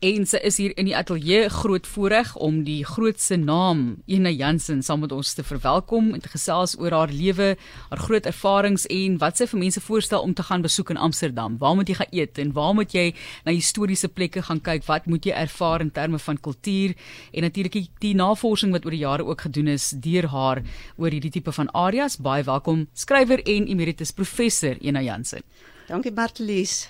En 0.00 0.22
sy 0.24 0.38
is 0.48 0.56
hier 0.56 0.72
in 0.80 0.86
die 0.88 0.94
ateljee 0.96 1.50
groot 1.52 1.84
voorreg 1.84 2.30
om 2.40 2.62
die 2.64 2.78
grootste 2.88 3.36
naam, 3.36 3.98
Ena 4.08 4.30
Jansen, 4.32 4.78
saam 4.80 5.02
met 5.04 5.12
ons 5.12 5.34
te 5.36 5.42
verwelkom 5.44 6.14
en 6.16 6.22
te 6.24 6.30
gesels 6.32 6.72
oor 6.80 6.94
haar 6.96 7.10
lewe, 7.12 7.50
haar 7.90 8.00
groot 8.06 8.24
ervarings 8.30 8.86
en 8.88 9.18
wat 9.20 9.36
sy 9.36 9.44
vir 9.50 9.60
mense 9.60 9.82
voorstel 9.84 10.24
om 10.24 10.32
te 10.32 10.46
gaan 10.48 10.64
besoek 10.64 10.94
in 10.94 11.00
Amsterdam. 11.04 11.58
Waar 11.60 11.74
moet 11.76 11.92
jy 11.92 11.98
gaan 11.98 12.16
eet 12.16 12.40
en 12.40 12.54
waar 12.56 12.72
moet 12.78 12.94
jy 12.96 13.10
na 13.44 13.52
historiese 13.52 14.08
plekke 14.08 14.40
gaan 14.46 14.62
kyk? 14.64 14.86
Wat 14.88 15.04
moet 15.04 15.28
jy 15.28 15.34
ervaar 15.36 15.84
in 15.84 15.92
terme 15.92 16.20
van 16.24 16.40
kultuur 16.40 16.94
en 17.34 17.44
natuurlik 17.44 17.76
die, 18.00 18.14
navorsing 18.16 18.72
wat 18.72 18.88
oor 18.88 18.96
die 18.96 19.02
jare 19.04 19.26
ook 19.28 19.44
gedoen 19.50 19.68
is 19.74 19.90
deur 19.92 20.30
haar 20.32 20.62
oor 20.96 21.12
hierdie 21.12 21.34
tipe 21.36 21.52
van 21.52 21.68
areas. 21.76 22.16
Baie 22.16 22.48
welkom, 22.48 22.86
skrywer 22.96 23.44
en 23.44 23.68
emeritus 23.68 24.16
professor 24.16 24.80
Ena 24.80 25.04
Jansen. 25.04 25.44
Dankie 25.90 26.12
Martelies. 26.14 26.84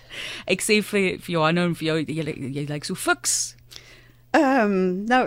Ek 0.45 0.61
sê 0.61 0.83
vir 0.85 1.17
vir 1.25 1.33
Johanna 1.33 1.65
en 1.71 1.75
vir 1.79 1.87
jou 1.87 1.97
jy 2.05 2.21
jy, 2.53 2.67
lyk 2.69 2.85
so 2.85 2.99
fiks. 2.99 3.55
Ehm 4.37 4.75
um, 4.75 4.75
nou 5.09 5.23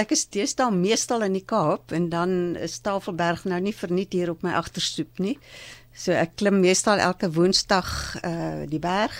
ek 0.00 0.14
is 0.16 0.24
deesdae 0.32 0.72
meestal 0.74 1.26
in 1.26 1.36
die 1.36 1.44
Kaap 1.44 1.92
en 1.94 2.08
dan 2.10 2.56
is 2.56 2.80
Tafelberg 2.82 3.44
nou 3.50 3.60
nie 3.60 3.76
verniet 3.76 4.16
hier 4.16 4.32
op 4.32 4.42
my 4.42 4.56
agterstoep 4.56 5.20
nie. 5.20 5.36
So 5.92 6.16
ek 6.16 6.38
klim 6.40 6.62
meestal 6.64 7.02
elke 7.02 7.28
Woensdag 7.36 7.90
uh 8.24 8.64
die 8.70 8.80
berg 8.82 9.14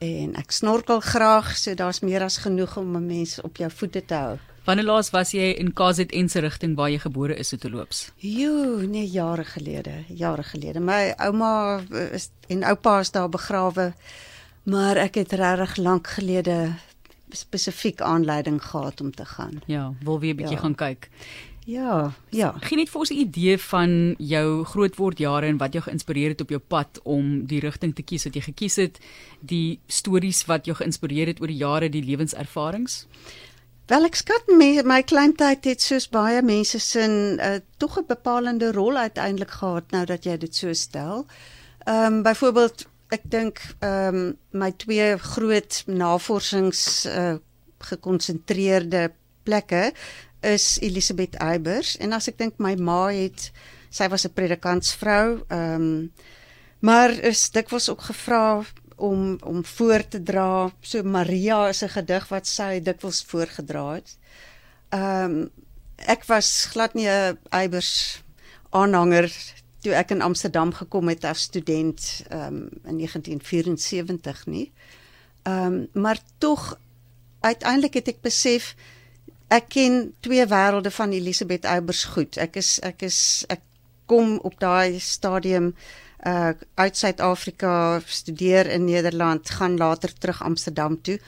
en 0.00 0.34
ek 0.36 0.52
snorkel 0.52 1.00
graag, 1.00 1.52
so 1.56 1.76
daar's 1.76 2.02
meer 2.04 2.24
as 2.24 2.40
genoeg 2.44 2.76
om 2.80 2.96
'n 2.96 3.06
mens 3.06 3.40
op 3.44 3.56
jou 3.56 3.70
voete 3.70 4.04
te 4.04 4.14
hou. 4.14 4.38
Wanneer 4.66 4.84
laas 4.84 5.12
was 5.14 5.30
jy 5.30 5.52
in 5.60 5.68
KZN 5.78 6.26
se 6.28 6.40
rigting 6.42 6.74
waar 6.74 6.90
jy 6.90 6.98
gebore 6.98 7.36
is 7.38 7.54
te 7.54 7.70
loops? 7.70 8.10
Jo, 8.18 8.80
nee, 8.82 9.06
jare 9.06 9.44
gelede, 9.44 10.00
jare 10.08 10.42
gelede. 10.42 10.80
My 10.82 11.14
ouma 11.22 11.82
is 12.10 12.30
en 12.50 12.64
oupa 12.66 12.98
is 13.00 13.14
daar 13.14 13.28
begrawe. 13.30 13.92
Maar 14.66 14.98
ek 14.98 15.20
het 15.22 15.32
regtig 15.38 15.76
lank 15.76 16.10
gelede 16.18 16.74
spesifiek 17.30 18.00
aanleiding 18.02 18.58
gehad 18.62 19.00
om 19.00 19.14
te 19.14 19.24
gaan. 19.24 19.62
Ja, 19.66 19.92
wil 20.02 20.18
weer 20.20 20.34
'n 20.34 20.36
bietjie 20.36 20.56
ja. 20.56 20.62
gaan 20.62 20.74
kyk. 20.74 21.10
Ja, 21.66 22.12
ja. 22.30 22.54
Geen 22.60 22.78
net 22.78 22.90
vir 22.90 23.00
ons 23.00 23.10
'n 23.10 23.22
idee 23.22 23.58
van 23.58 24.14
jou 24.18 24.64
grootword 24.64 25.18
jare 25.18 25.46
en 25.46 25.56
wat 25.56 25.72
jou 25.72 25.82
geïnspireer 25.82 26.28
het 26.28 26.40
op 26.40 26.50
jou 26.50 26.60
pad 26.60 27.00
om 27.02 27.46
die 27.46 27.60
rigting 27.60 27.94
te 27.94 28.02
kies 28.02 28.24
wat 28.24 28.34
jy 28.34 28.40
gekies 28.40 28.76
het, 28.76 28.98
die 29.40 29.78
stories 29.86 30.44
wat 30.46 30.64
jou 30.66 30.76
geïnspireer 30.76 31.26
het 31.26 31.40
oor 31.40 31.46
die 31.46 31.56
jare, 31.56 31.88
die 31.88 32.04
lewenservarings. 32.04 33.06
Wel 33.86 34.08
ek 34.08 34.16
skat 34.18 34.48
my, 34.50 34.80
my 34.82 34.98
kleintyd 35.06 35.66
het 35.68 35.82
soos 35.84 36.08
baie 36.10 36.40
mense 36.42 36.80
sin 36.82 37.38
uh, 37.38 37.60
tog 37.78 38.00
'n 38.00 38.08
bepalende 38.08 38.72
rol 38.74 38.96
uiteindelik 38.98 39.52
gehad 39.60 39.92
nou 39.94 40.02
dat 40.04 40.24
jy 40.26 40.34
dit 40.42 40.54
so 40.54 40.72
stel. 40.72 41.26
Ehm 41.86 42.18
um, 42.18 42.22
byvoorbeeld 42.22 42.86
ek 43.14 43.22
dink 43.30 43.62
ehm 43.78 44.16
um, 44.16 44.38
my 44.50 44.72
twee 44.76 45.16
groot 45.18 45.82
navorsings 45.86 47.06
uh, 47.06 47.38
gekonsentreerde 47.78 49.12
plekke 49.42 49.92
is 50.40 50.78
Elisabeth 50.82 51.38
Eybers 51.38 51.96
en 51.96 52.12
as 52.12 52.26
ek 52.26 52.38
dink 52.38 52.58
my 52.58 52.74
ma 52.74 53.06
het 53.14 53.52
sy 53.90 54.08
was 54.10 54.26
'n 54.26 54.34
predikantsvrou 54.34 55.46
ehm 55.46 55.74
um, 55.74 56.12
maar 56.80 57.10
is 57.10 57.50
dikwels 57.50 57.88
ook 57.88 58.02
gevra 58.10 58.66
om 58.96 59.38
om 59.44 59.64
voor 59.64 60.08
te 60.08 60.22
dra. 60.22 60.72
So 60.80 61.02
Maria 61.02 61.68
is 61.68 61.82
'n 61.82 61.88
gedig 61.88 62.28
wat 62.28 62.46
sy 62.46 62.80
dikwels 62.80 63.24
voorgedra 63.26 63.92
het. 63.94 64.16
Ehm 64.88 65.24
um, 65.24 65.50
ek 65.96 66.24
was 66.24 66.66
glad 66.70 66.94
nie 66.94 67.08
'n 67.08 67.38
Eybers 67.50 68.22
aanhanger 68.70 69.32
toe 69.80 69.94
ek 69.94 70.10
in 70.10 70.22
Amsterdam 70.22 70.72
gekom 70.72 71.08
het 71.08 71.24
as 71.24 71.40
student 71.40 72.24
ehm 72.28 72.54
um, 72.54 72.68
in 72.84 72.96
1974 72.96 74.46
nie. 74.46 74.72
Ehm 75.42 75.64
um, 75.66 75.88
maar 75.92 76.18
tog 76.38 76.78
uiteindelik 77.40 77.94
het 77.94 78.08
ek 78.08 78.20
besef 78.20 78.74
ek 79.48 79.68
ken 79.68 80.14
twee 80.20 80.46
wêrelde 80.46 80.90
van 80.90 81.12
Elisabeth 81.12 81.64
Eybers 81.64 82.04
goed. 82.04 82.36
Ek 82.36 82.56
is 82.56 82.78
ek 82.82 83.02
is 83.02 83.44
ek 83.48 83.60
kom 84.06 84.38
op 84.38 84.58
daai 84.60 84.98
stadium 85.00 85.74
uh 86.24 86.50
uit 86.74 86.96
Suid-Afrika 86.96 88.00
studeer 88.06 88.66
in 88.66 88.84
Nederland, 88.84 89.50
gaan 89.50 89.76
later 89.76 90.12
terug 90.18 90.42
Amsterdam 90.42 91.02
toe. 91.02 91.20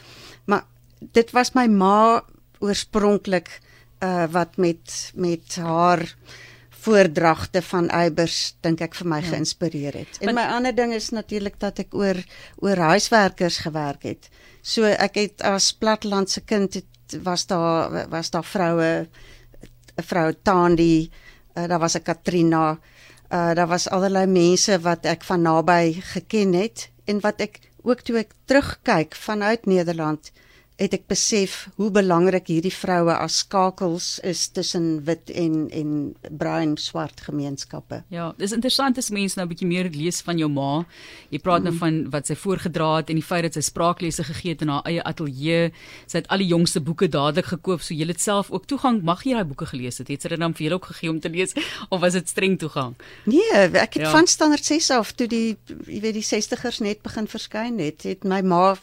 Maar 0.44 0.64
dit 1.12 1.30
was 1.30 1.52
my 1.52 1.66
ma 1.66 2.24
oorspronklik 2.58 3.60
uh 4.02 4.24
wat 4.30 4.56
met 4.56 5.12
met 5.14 5.56
haar 5.56 6.14
voordragte 6.70 7.62
van 7.62 7.88
Eybers 7.88 8.56
dink 8.60 8.80
ek 8.80 8.94
vir 8.94 9.08
my 9.08 9.18
ja. 9.20 9.28
geïnspireer 9.32 9.94
het. 9.98 10.20
En 10.22 10.34
my 10.34 10.46
ander 10.46 10.74
ding 10.74 10.94
is 10.94 11.10
natuurlik 11.10 11.58
dat 11.60 11.78
ek 11.78 11.94
oor 11.94 12.16
oor 12.62 12.76
huiswerkers 12.94 13.58
gewerk 13.66 14.06
het. 14.06 14.30
So 14.62 14.86
ek 14.86 15.18
het 15.18 15.42
as 15.42 15.72
plattelandse 15.74 16.40
kind 16.40 16.74
het, 16.74 17.18
was 17.22 17.46
daar 17.46 18.06
was 18.08 18.30
daar 18.30 18.44
vroue 18.44 19.08
'n 19.98 20.02
vrou 20.02 20.32
Tandi, 20.42 21.10
uh, 21.56 21.66
daar 21.66 21.78
was 21.78 21.96
'n 21.96 22.02
Katrina, 22.02 22.70
uh 22.70 22.97
daar 23.28 23.68
was 23.68 23.88
allerlei 23.92 24.26
mense 24.26 24.80
wat 24.80 25.04
ek 25.04 25.24
van 25.24 25.42
naby 25.44 26.00
geken 26.00 26.52
het 26.56 26.88
en 27.04 27.20
wat 27.20 27.40
ek 27.44 27.60
ook 27.82 28.00
toe 28.00 28.18
ek 28.24 28.32
terugkyk 28.48 29.14
vanuit 29.14 29.66
Nederland 29.66 30.32
het 30.78 30.94
ek 30.94 31.08
besef 31.10 31.66
hoe 31.74 31.88
belangrik 31.90 32.46
hierdie 32.52 32.72
vroue 32.72 33.14
as 33.18 33.40
skakels 33.42 34.18
is 34.26 34.44
tussen 34.54 35.02
wit 35.08 35.30
en 35.34 35.66
en 35.74 35.94
bruin 36.30 36.76
swart 36.78 37.20
gemeenskappe. 37.26 38.04
Ja, 38.14 38.30
dis 38.38 38.54
interessant 38.54 38.98
as 38.98 39.10
mense 39.10 39.38
nou 39.38 39.46
'n 39.46 39.50
bietjie 39.50 39.66
meer 39.66 39.90
lees 39.90 40.20
van 40.22 40.38
jou 40.38 40.48
ma. 40.48 40.86
Jy 41.30 41.40
praat 41.42 41.62
mm. 41.62 41.68
nou 41.68 41.74
van 41.78 42.10
wat 42.10 42.26
sy 42.26 42.34
voorgedra 42.34 42.96
het 42.96 43.10
en 43.10 43.18
die 43.18 43.26
feit 43.26 43.42
dat 43.42 43.54
sy 43.54 43.60
spraaklesse 43.60 44.24
gegee 44.24 44.54
het 44.54 44.62
in 44.62 44.68
haar 44.68 44.86
eie 44.86 45.02
ateljee. 45.02 45.72
Sy 46.06 46.18
het 46.22 46.28
al 46.28 46.38
die 46.38 46.52
jongste 46.54 46.80
boeke 46.80 47.08
dadelik 47.08 47.46
gekoop, 47.46 47.82
so 47.82 47.94
jy 47.94 48.06
het 48.06 48.20
self 48.20 48.50
ook 48.50 48.66
toegang. 48.66 49.02
Mag 49.02 49.24
jy 49.24 49.34
daai 49.34 49.44
boeke 49.44 49.66
gelees 49.66 49.98
het? 49.98 50.08
Het 50.08 50.22
sy 50.22 50.28
dit 50.28 50.38
dan 50.38 50.54
vir 50.54 50.68
julle 50.68 50.78
ook 50.78 50.90
gegee 50.94 51.10
om 51.10 51.20
te 51.20 51.28
lees 51.28 51.54
of 51.92 52.00
was 52.00 52.12
dit 52.12 52.28
streng 52.28 52.58
toegang? 52.58 52.94
Nee, 53.26 53.66
ek 53.74 53.98
het 53.98 54.06
ja. 54.06 54.10
van 54.10 54.26
standaard 54.26 54.64
6 54.64 54.90
af 54.90 55.12
toe 55.12 55.26
die 55.26 55.58
jy 55.86 56.00
weet 56.00 56.14
die 56.14 56.22
60ers 56.22 56.78
net 56.80 57.02
begin 57.02 57.26
verskyn 57.26 57.78
het, 57.82 58.02
het 58.06 58.22
my 58.22 58.42
ma 58.42 58.76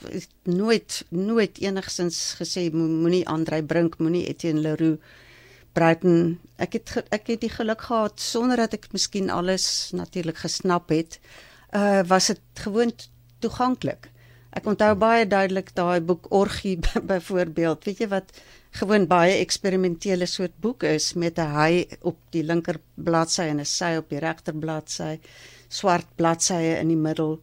nooit 0.47 1.06
nooit 1.09 1.57
enigsins 1.61 2.35
gesê 2.39 2.72
moenie 2.72 3.28
Andrei 3.28 3.61
Brink, 3.63 3.97
moenie 3.97 4.25
Etienne 4.28 4.61
Leroux 4.61 5.00
Brighton. 5.75 6.39
Ek 6.57 6.78
het 6.78 6.94
ek 7.11 7.28
het 7.33 7.41
die 7.44 7.51
geluk 7.51 7.81
gehad 7.89 8.19
sonder 8.23 8.63
dat 8.63 8.78
ek 8.78 8.91
miskien 8.95 9.29
alles 9.29 9.91
natuurlik 9.91 10.39
gesnap 10.45 10.89
het. 10.89 11.19
Uh 11.75 12.03
was 12.07 12.31
dit 12.31 12.41
gewoon 12.63 12.94
toeganklik. 13.44 14.09
Ek 14.55 14.67
onthou 14.72 14.94
baie 14.95 15.25
duidelik 15.28 15.73
daai 15.75 16.00
boek 16.00 16.29
Orgie 16.31 16.78
byvoorbeeld. 17.11 17.84
Weet 17.84 18.05
jy 18.05 18.07
wat 18.13 18.31
gewoon 18.79 19.07
baie 19.07 19.39
eksperimentele 19.39 20.28
soort 20.28 20.55
boek 20.63 20.84
is 20.84 21.13
met 21.13 21.39
'n 21.39 21.51
hy 21.55 21.88
op 22.01 22.17
die 22.31 22.44
linker 22.44 22.79
bladsy 22.95 23.50
en 23.51 23.59
'n 23.59 23.66
sy 23.66 23.95
op 23.97 24.09
die 24.09 24.19
regter 24.19 24.55
bladsy, 24.55 25.19
swart 25.67 26.07
bladsye 26.16 26.79
in 26.79 26.88
die 26.88 27.03
middel 27.07 27.41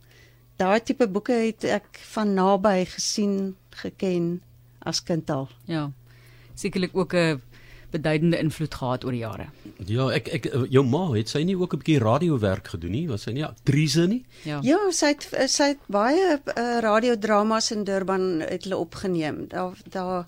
daai 0.62 0.80
tipe 0.80 1.08
boeke 1.10 1.36
het 1.48 1.66
ek 1.78 2.00
van 2.14 2.34
naby 2.38 2.84
gesien, 2.94 3.54
geken 3.82 4.36
as 4.86 5.02
kind 5.06 5.30
al. 5.30 5.48
Ja. 5.70 5.90
Sekerlik 6.54 6.96
ook 6.96 7.14
'n 7.14 7.40
beduidende 7.92 8.38
invloed 8.38 8.74
gehad 8.74 9.04
oor 9.04 9.12
die 9.12 9.22
jare. 9.22 9.46
Ja, 9.86 10.08
ek 10.14 10.28
ek 10.38 10.48
jou 10.72 10.84
ma 10.86 11.04
het 11.12 11.28
sy 11.28 11.42
nie 11.44 11.56
ook 11.56 11.74
'n 11.74 11.82
bietjie 11.82 11.98
radiowerk 11.98 12.68
gedoen 12.74 12.90
nie? 12.90 13.08
Was 13.08 13.22
sy 13.22 13.32
nie 13.32 13.44
aktrise 13.44 14.06
nie? 14.06 14.24
Ja. 14.44 14.60
Ja, 14.62 14.78
sy 14.90 15.12
het 15.14 15.28
sy 15.50 15.74
het 15.74 15.82
baie 15.88 16.38
uh, 16.38 16.78
radiodramas 16.80 17.70
in 17.70 17.84
Durban 17.84 18.40
het 18.40 18.64
hulle 18.64 18.76
opgeneem. 18.76 19.46
Daar 19.48 19.76
daar 19.90 20.26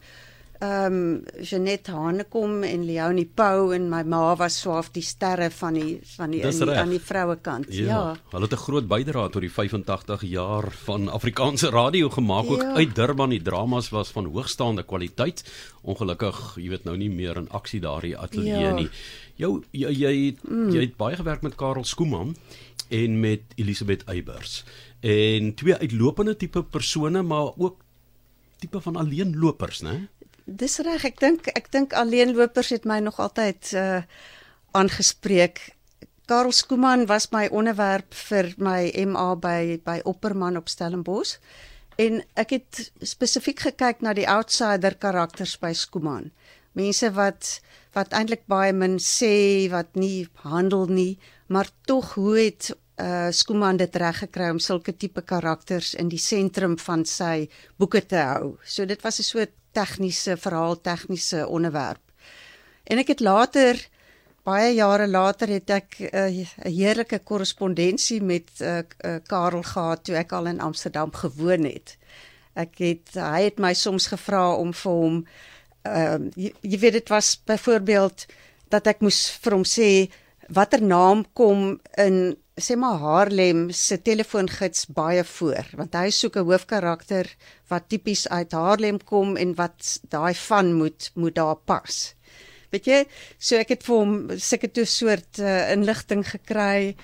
ehm 0.58 0.94
um, 0.94 1.24
Jeanette 1.42 1.90
Hanekom 1.90 2.62
en 2.62 2.84
Leonie 2.86 3.26
Pau 3.34 3.72
en 3.74 3.88
my 3.90 4.02
ma 4.06 4.36
was 4.38 4.60
swaaf 4.60 4.90
die 4.94 5.02
sterre 5.02 5.50
van 5.50 5.74
die 5.74 5.98
van 6.16 6.30
die, 6.30 6.40
die 6.40 6.70
aan 6.70 6.92
die 6.94 7.00
vroue 7.00 7.36
kant. 7.36 7.66
Ja. 7.74 7.86
ja. 7.86 8.16
Hulle 8.30 8.46
het 8.46 8.54
'n 8.54 8.62
groot 8.62 8.86
bydrae 8.88 9.30
tot 9.30 9.42
die 9.42 9.52
85 9.52 10.22
jaar 10.22 10.70
van 10.84 11.08
Afrikaanse 11.08 11.70
radio 11.70 12.10
gemaak 12.10 12.50
ook 12.50 12.62
ja. 12.62 12.74
uit 12.74 12.94
Durban. 12.94 13.30
Die 13.30 13.42
dramas 13.42 13.88
was 13.88 14.10
van 14.10 14.24
hoogstaande 14.24 14.82
kwaliteit. 14.82 15.44
Ongelukkig, 15.82 16.54
jy 16.56 16.68
weet 16.68 16.84
nou 16.84 16.96
nie 16.96 17.10
meer 17.10 17.36
in 17.36 17.50
aksie 17.50 17.80
daardie 17.80 18.16
ateljee 18.18 18.60
ja. 18.60 18.74
nie. 18.74 18.88
Jou 19.34 19.62
jy 19.70 19.90
jy, 19.90 20.36
mm. 20.48 20.70
jy 20.70 20.80
het 20.80 20.96
baie 20.96 21.16
gewerk 21.16 21.42
met 21.42 21.54
Karel 21.54 21.84
Skooman 21.84 22.36
en 22.88 23.20
met 23.20 23.40
Elisabeth 23.54 24.04
Eybers. 24.04 24.64
En 25.00 25.54
twee 25.54 25.74
uitlopende 25.74 26.36
tipe 26.36 26.62
persone 26.62 27.22
maar 27.22 27.52
ook 27.56 27.82
tipe 28.58 28.80
van 28.80 28.96
alleenlopers, 28.96 29.80
né? 29.80 30.08
Dis 30.44 30.76
reg, 30.84 31.06
ek 31.08 31.20
dink 31.22 31.46
ek 31.56 31.70
dink 31.72 31.94
alleenlopers 31.96 32.68
het 32.74 32.84
my 32.84 33.00
nog 33.00 33.20
altyd 33.20 33.72
uh 33.72 34.02
aangespreek. 34.74 35.60
Karel 36.26 36.52
Skooman 36.52 37.06
was 37.06 37.28
my 37.30 37.46
onderwerp 37.46 38.14
vir 38.28 38.50
my 38.58 38.90
MA 39.06 39.34
by 39.38 39.78
by 39.84 40.00
Opperman 40.04 40.58
op 40.58 40.68
Stellenbosch 40.68 41.38
en 41.96 42.24
ek 42.34 42.56
het 42.56 42.80
spesifiek 43.06 43.60
gekyk 43.68 44.02
na 44.02 44.12
die 44.18 44.26
outsider 44.28 44.98
karakters 44.98 45.54
by 45.62 45.72
Skooman. 45.72 46.32
Mense 46.74 47.12
wat 47.14 47.60
wat 47.94 48.12
eintlik 48.12 48.44
baie 48.50 48.72
min 48.74 48.98
sê, 48.98 49.70
wat 49.70 49.94
nie 49.94 50.26
handel 50.42 50.90
nie, 50.90 51.18
maar 51.46 51.70
tog 51.86 52.16
hoe 52.18 52.34
het 52.40 52.72
uh 53.00 53.30
Skuman 53.30 53.76
dit 53.76 53.96
reg 53.96 54.18
gekry 54.18 54.50
om 54.50 54.58
sulke 54.58 54.96
tipe 54.96 55.22
karakters 55.22 55.94
in 55.94 56.08
die 56.08 56.20
sentrum 56.20 56.78
van 56.78 57.04
sy 57.04 57.48
boeke 57.76 58.06
te 58.06 58.16
hou. 58.16 58.56
So 58.64 58.84
dit 58.86 59.02
was 59.02 59.18
'n 59.18 59.22
soort 59.22 59.52
tegniese 59.72 60.36
verhaal, 60.36 60.80
tegniese 60.80 61.46
onderwerp. 61.48 62.02
En 62.84 62.98
ek 62.98 63.08
het 63.08 63.20
later 63.20 63.88
baie 64.44 64.74
jare 64.74 65.06
later 65.08 65.48
het 65.48 65.70
ek 65.70 65.96
'n 65.98 66.08
uh, 66.12 66.46
heerlike 66.68 67.18
korrespondensie 67.18 68.22
met 68.22 68.50
uh, 68.60 68.78
uh, 68.78 69.16
Karel 69.26 69.62
gehad 69.62 70.04
toe 70.04 70.16
ek 70.16 70.32
al 70.32 70.46
in 70.46 70.60
Amsterdam 70.60 71.12
gewoon 71.12 71.64
het. 71.64 71.96
Ek 72.54 72.78
het 72.78 73.14
hy 73.14 73.42
het 73.44 73.58
my 73.58 73.74
soms 73.74 74.06
gevra 74.06 74.54
om 74.54 74.72
vir 74.72 74.92
hom 74.92 75.26
uh, 75.86 76.18
jy, 76.36 76.52
jy 76.60 76.78
weet 76.78 76.92
dit 76.92 77.08
was 77.08 77.40
byvoorbeeld 77.46 78.26
dat 78.68 78.86
ek 78.86 79.00
moes 79.00 79.30
vir 79.42 79.52
hom 79.52 79.64
sê 79.64 80.10
watter 80.48 80.82
naam 80.82 81.24
kom 81.32 81.80
in 81.96 82.36
sê 82.60 82.76
maar 82.78 83.00
Haarlem 83.02 83.70
se 83.74 83.96
telefoongids 83.98 84.86
baie 84.94 85.24
voor 85.26 85.66
want 85.74 85.94
hy 85.98 86.10
soek 86.10 86.36
'n 86.38 86.46
hoofkarakter 86.46 87.26
wat 87.70 87.88
tipies 87.88 88.28
uit 88.28 88.52
Haarlem 88.52 88.98
kom 89.02 89.36
en 89.36 89.54
wat 89.54 89.98
daai 90.08 90.34
van 90.34 90.72
moet 90.72 91.10
moet 91.14 91.34
daar 91.34 91.56
pas. 91.56 92.14
Weet 92.70 92.86
jy, 92.86 93.00
so 93.38 93.56
ek 93.56 93.68
het 93.68 93.82
vir 93.82 93.96
hom 93.96 94.14
seker 94.38 94.70
toe 94.70 94.84
soort 94.84 95.38
uh, 95.38 95.70
inligting 95.72 96.24
gekry. 96.26 96.96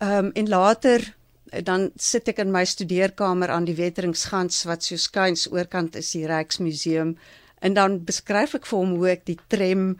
Ehm 0.00 0.26
um, 0.26 0.32
en 0.34 0.48
later 0.48 1.14
dan 1.62 1.90
sit 1.96 2.28
ek 2.28 2.38
in 2.38 2.52
my 2.52 2.64
studeerkamer 2.64 3.50
aan 3.50 3.64
die 3.64 3.76
Wetteringsgans 3.78 4.64
wat 4.68 4.82
so 4.84 4.96
skuins 4.96 5.46
oorkant 5.50 5.96
is 5.96 6.10
die 6.12 6.26
Rijksmuseum 6.26 7.16
en 7.60 7.74
dan 7.74 8.04
beskryf 8.04 8.54
ek 8.54 8.66
vir 8.66 8.78
hom 8.78 8.96
hoe 8.98 9.10
ek 9.14 9.24
die 9.26 9.38
tram 9.48 9.96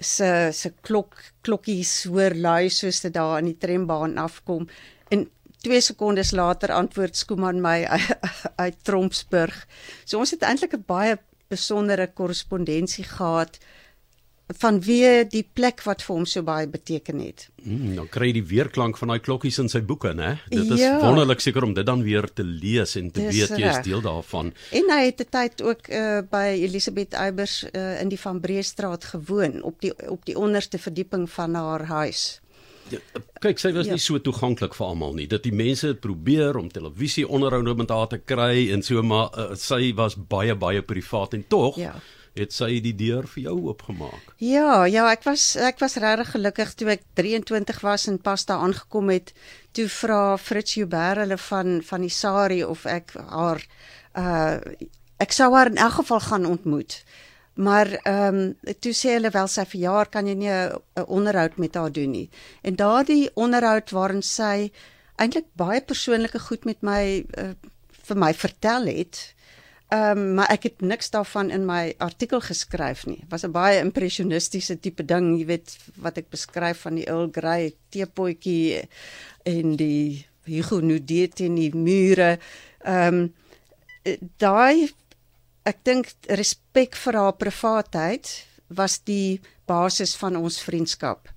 se 0.00 0.50
se 0.52 0.72
klok 0.80 1.16
klokkies 1.44 2.06
hoor 2.08 2.34
lui 2.34 2.70
soos 2.72 3.00
dit 3.04 3.12
daar 3.14 3.36
aan 3.36 3.50
die 3.50 3.58
trambaan 3.60 4.18
afkom 4.18 4.68
en 5.10 5.28
2 5.60 5.80
sekondes 5.80 6.32
later 6.32 6.72
antwoord 6.72 7.16
Skooman 7.16 7.60
my 7.60 7.84
uit 8.64 8.76
Trompsburg. 8.82 9.66
So 10.04 10.18
ons 10.18 10.32
het 10.32 10.42
eintlik 10.42 10.72
'n 10.72 10.86
baie 10.86 11.18
besondere 11.52 12.06
korrespondensie 12.06 13.04
gehad 13.04 13.58
vanweë 14.58 15.28
die 15.30 15.42
plek 15.44 15.82
wat 15.86 16.02
vir 16.02 16.16
hom 16.16 16.26
so 16.28 16.42
baie 16.46 16.66
beteken 16.70 17.20
het. 17.22 17.46
Mm, 17.62 17.94
dan 17.98 18.08
kry 18.10 18.30
jy 18.30 18.36
die 18.40 18.46
weerklank 18.50 18.98
van 18.98 19.12
daai 19.12 19.22
klokkies 19.22 19.60
in 19.62 19.70
sy 19.70 19.82
boeke, 19.86 20.12
né? 20.16 20.32
Dit 20.50 20.72
is 20.74 20.82
ja. 20.82 20.96
wonderlik 21.02 21.42
seker 21.44 21.66
om 21.66 21.74
dit 21.76 21.86
dan 21.86 22.02
weer 22.06 22.26
te 22.32 22.44
lees 22.46 22.96
en 22.98 23.10
te 23.10 23.26
Dis 23.26 23.36
weet 23.36 23.58
jy 23.60 23.70
is 23.70 23.82
deel 23.86 24.02
daarvan. 24.04 24.52
En 24.74 24.92
hy 24.94 25.00
het 25.06 25.22
'n 25.22 25.30
tyd 25.30 25.62
ook 25.62 25.88
uh, 25.88 26.20
by 26.30 26.46
Elisabeth 26.66 27.14
Eybers 27.14 27.64
uh, 27.70 28.00
in 28.00 28.08
die 28.08 28.20
Van 28.20 28.40
Breestraat 28.40 29.04
gewoon 29.04 29.62
op 29.62 29.80
die 29.80 29.92
op 30.08 30.24
die 30.24 30.38
onderste 30.38 30.78
verdieping 30.78 31.30
van 31.30 31.54
haar 31.54 31.84
huis. 31.84 32.40
Ja, 32.90 32.98
kyk, 33.38 33.58
sy 33.58 33.70
was 33.72 33.86
ja. 33.86 33.92
nie 33.92 34.02
so 34.02 34.18
toeganklik 34.18 34.74
vir 34.74 34.86
almal 34.86 35.14
nie. 35.14 35.26
Dat 35.26 35.42
die 35.42 35.54
mense 35.54 35.94
probeer 35.94 36.56
om 36.56 36.68
televisie 36.68 37.28
onderhoude 37.28 37.74
met 37.74 37.90
haar 37.90 38.08
te 38.08 38.18
kry 38.18 38.70
en 38.72 38.82
so 38.82 39.02
maar 39.02 39.30
uh, 39.38 39.54
sy 39.54 39.94
was 39.94 40.16
baie 40.16 40.54
baie 40.54 40.82
privaat 40.82 41.34
en 41.34 41.44
tog 41.46 41.76
ja 41.78 41.94
het 42.38 42.52
sy 42.54 42.80
die 42.82 42.94
deur 42.94 43.26
vir 43.26 43.42
jou 43.42 43.56
oopgemaak. 43.70 44.34
Ja, 44.38 44.84
ja, 44.86 45.06
ek 45.10 45.24
was 45.26 45.56
ek 45.56 45.80
was 45.82 45.98
regtig 46.00 46.30
gelukkig 46.34 46.74
toe 46.78 46.92
ek 46.96 47.02
23 47.18 47.80
was 47.86 48.06
en 48.10 48.20
pas 48.22 48.44
daar 48.46 48.62
aangekom 48.66 49.10
het. 49.10 49.32
Toe 49.72 49.88
vra 49.88 50.36
Fritz 50.38 50.76
Joubert 50.78 51.24
hulle 51.24 51.38
van 51.50 51.80
van 51.82 52.06
die 52.06 52.14
Sari 52.14 52.62
of 52.64 52.86
ek 52.86 53.16
haar 53.18 53.64
uh 54.18 54.60
ek 55.20 55.34
sou 55.36 55.50
haar 55.52 55.68
in 55.68 55.76
elk 55.76 55.98
geval 56.00 56.20
gaan 56.20 56.46
ontmoet. 56.48 57.02
Maar 57.60 57.92
ehm 57.92 58.34
um, 58.34 58.54
toe 58.80 58.92
sê 58.96 59.16
hulle 59.18 59.30
wel 59.30 59.48
sy 59.52 59.66
verjaar 59.68 60.08
kan 60.08 60.26
jy 60.26 60.34
nie 60.34 60.50
'n 60.50 60.80
onderhoud 61.06 61.58
met 61.58 61.74
haar 61.74 61.92
doen 61.92 62.10
nie. 62.10 62.30
En 62.62 62.76
daardie 62.76 63.30
onderhoud 63.34 63.90
waarin 63.90 64.22
sy 64.22 64.72
eintlik 65.16 65.46
baie 65.56 65.80
persoonlike 65.80 66.38
goed 66.38 66.64
met 66.64 66.80
my 66.82 67.26
uh, 67.38 67.52
vir 68.08 68.16
my 68.16 68.32
vertel 68.34 68.86
het. 68.86 69.34
Ehm 69.90 70.18
um, 70.18 70.34
maar 70.34 70.50
ek 70.54 70.62
het 70.68 70.82
niks 70.86 71.10
daarvan 71.10 71.48
in 71.50 71.64
my 71.66 71.94
artikel 71.98 72.40
geskryf 72.40 73.06
nie. 73.06 73.24
Was 73.28 73.42
'n 73.42 73.50
baie 73.50 73.80
impressionistiese 73.82 74.78
tipe 74.80 75.04
ding, 75.04 75.38
jy 75.38 75.46
weet 75.46 75.78
wat 75.96 76.18
ek 76.18 76.30
beskryf 76.30 76.86
van 76.86 76.94
die 76.94 77.06
Earl 77.06 77.28
Grey 77.32 77.74
teepotjie 77.90 78.88
en 79.42 79.76
die 79.76 80.26
Huguenot 80.44 81.40
in 81.40 81.54
die 81.54 81.74
mure. 81.74 82.38
Ehm 82.84 83.14
um, 83.14 83.34
daai 84.38 84.94
ek 85.64 85.82
dink 85.82 86.06
respek 86.28 86.96
vir 86.96 87.14
haar 87.14 87.36
privaatheid 87.36 88.46
was 88.68 89.00
die 89.04 89.40
basis 89.66 90.14
van 90.16 90.36
ons 90.36 90.62
vriendskap. 90.62 91.28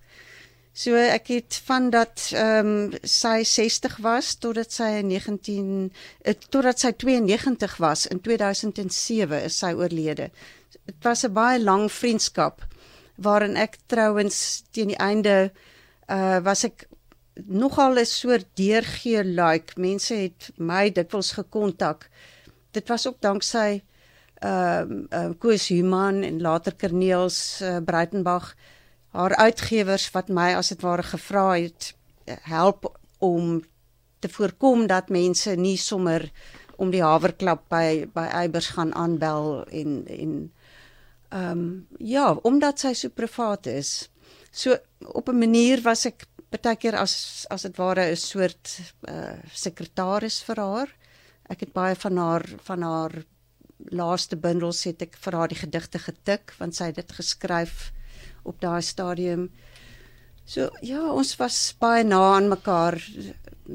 So 0.73 0.97
ek 0.97 1.27
het 1.29 1.59
van 1.67 1.91
dat 1.93 2.31
ehm 2.33 2.67
um, 2.67 2.93
sy 3.05 3.43
60 3.45 3.99
was 4.01 4.31
totdat 4.41 4.73
sy 4.73 4.87
in 5.03 5.11
19 5.11 5.67
uh, 6.25 6.33
totdat 6.49 6.81
sy 6.81 6.91
92 6.97 7.75
was 7.77 8.07
in 8.09 8.21
2007 8.25 9.43
is 9.45 9.59
sy 9.61 9.69
oorlede. 9.77 10.31
Dit 10.89 10.97
was 11.05 11.21
'n 11.25 11.33
baie 11.33 11.59
lang 11.61 11.91
vriendskap 11.91 12.65
waarin 13.21 13.55
ek 13.55 13.77
trouens 13.85 14.63
teen 14.71 14.87
die 14.87 14.97
einde 14.97 15.53
uh 16.09 16.41
was 16.41 16.63
ek 16.63 16.87
nogal 17.45 17.99
'n 17.99 18.05
soort 18.05 18.47
deurgee 18.57 19.23
like. 19.23 19.77
Mense 19.77 20.15
het 20.15 20.49
my 20.57 20.89
dikwels 20.89 21.31
gekontak. 21.37 22.09
Dit 22.71 22.89
was 22.89 23.07
ook 23.07 23.21
danksy 23.21 23.81
ehm 24.41 25.05
uh, 25.13 25.19
uh, 25.19 25.31
Koos 25.37 25.67
Human 25.67 26.23
en 26.23 26.41
later 26.41 26.73
Kerneels 26.75 27.61
uh, 27.61 27.77
Breitenberg 27.85 28.55
haar 29.13 29.35
uitgewers 29.35 30.09
wat 30.13 30.29
my 30.33 30.53
as 30.57 30.73
dit 30.73 30.81
ware 30.81 31.05
gevra 31.05 31.53
het 31.53 31.93
help 32.49 32.89
om 33.23 33.61
te 34.19 34.29
voorkom 34.29 34.87
dat 34.87 35.11
mense 35.13 35.55
nie 35.59 35.77
sommer 35.77 36.31
om 36.81 36.91
die 36.93 37.03
haverklap 37.03 37.67
by 37.71 38.05
by 38.13 38.25
Eybers 38.41 38.71
gaan 38.77 38.93
aanbel 38.97 39.63
en 39.69 40.03
en 40.07 40.33
ehm 41.33 41.51
um, 41.51 41.87
ja, 41.97 42.33
omdat 42.45 42.79
sy 42.79 42.93
so 42.93 43.09
privaat 43.09 43.65
is. 43.65 44.09
So 44.51 44.77
op 44.99 45.29
'n 45.29 45.39
manier 45.39 45.81
was 45.81 46.05
ek 46.05 46.25
baie 46.49 46.75
keer 46.75 46.95
as 46.97 47.45
as 47.49 47.61
dit 47.61 47.77
ware 47.77 48.11
'n 48.11 48.15
soort 48.15 48.79
uh 49.09 49.37
sekretaris 49.53 50.41
vir 50.43 50.59
haar. 50.59 50.89
Ek 51.49 51.59
het 51.59 51.73
baie 51.73 51.95
van 51.95 52.17
haar 52.17 52.45
van 52.63 52.81
haar 52.81 53.23
laaste 53.91 54.35
bundels 54.35 54.83
het 54.83 55.01
ek 55.01 55.17
vir 55.17 55.33
haar 55.33 55.47
die 55.47 55.59
gedigte 55.59 55.99
getik 55.99 56.53
want 56.59 56.75
sy 56.75 56.85
het 56.85 56.95
dit 56.95 57.11
geskryf 57.11 57.91
op 58.43 58.61
daai 58.61 58.81
stadium. 58.81 59.49
So 60.45 60.69
ja, 60.83 60.99
ons 61.11 61.35
was 61.39 61.57
baie 61.79 62.03
na 62.03 62.19
aan 62.35 62.49
mekaar. 62.51 62.99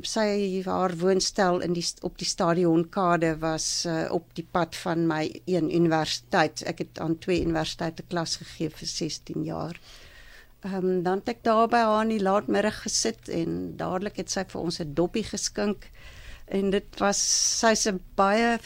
Sy 0.04 0.26
haar 0.66 0.92
woonstel 1.00 1.62
in 1.64 1.72
die 1.72 1.84
op 2.04 2.18
die 2.20 2.28
stadionkade 2.28 3.38
was 3.40 3.86
uh, 3.88 4.04
op 4.12 4.28
die 4.36 4.44
pad 4.44 4.76
van 4.76 5.06
my 5.08 5.22
een 5.48 5.72
universiteit. 5.74 6.62
Ek 6.68 6.84
het 6.84 7.00
aan 7.00 7.16
twee 7.18 7.40
universiteite 7.40 8.04
klas 8.08 8.36
gegee 8.42 8.68
vir 8.68 8.92
16 8.92 9.48
jaar. 9.48 9.80
Ehm 10.66 10.84
um, 10.84 11.02
dan 11.02 11.22
het 11.22 11.28
ek 11.36 11.44
daar 11.46 11.68
by 11.70 11.80
haar 11.86 12.04
in 12.04 12.16
die 12.16 12.22
laatmiddag 12.22 12.82
gesit 12.82 13.28
en 13.30 13.76
dadelik 13.78 14.16
het 14.18 14.30
sy 14.30 14.44
vir 14.44 14.60
ons 14.60 14.80
'n 14.80 14.94
doppie 14.94 15.24
geskink 15.24 15.86
en 16.50 16.70
dit 16.70 17.00
was 17.00 17.18
sy's 17.60 17.86
'n 17.86 18.00
baie 18.16 18.58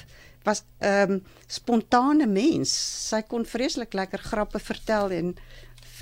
was 0.44 0.64
ehm 0.78 1.10
um, 1.10 1.22
spontane 1.46 2.26
mens. 2.26 2.72
Sy 3.08 3.22
kon 3.22 3.44
vreeslik 3.44 3.92
lekker 3.94 4.18
grappe 4.18 4.58
vertel 4.58 5.10
en 5.10 5.34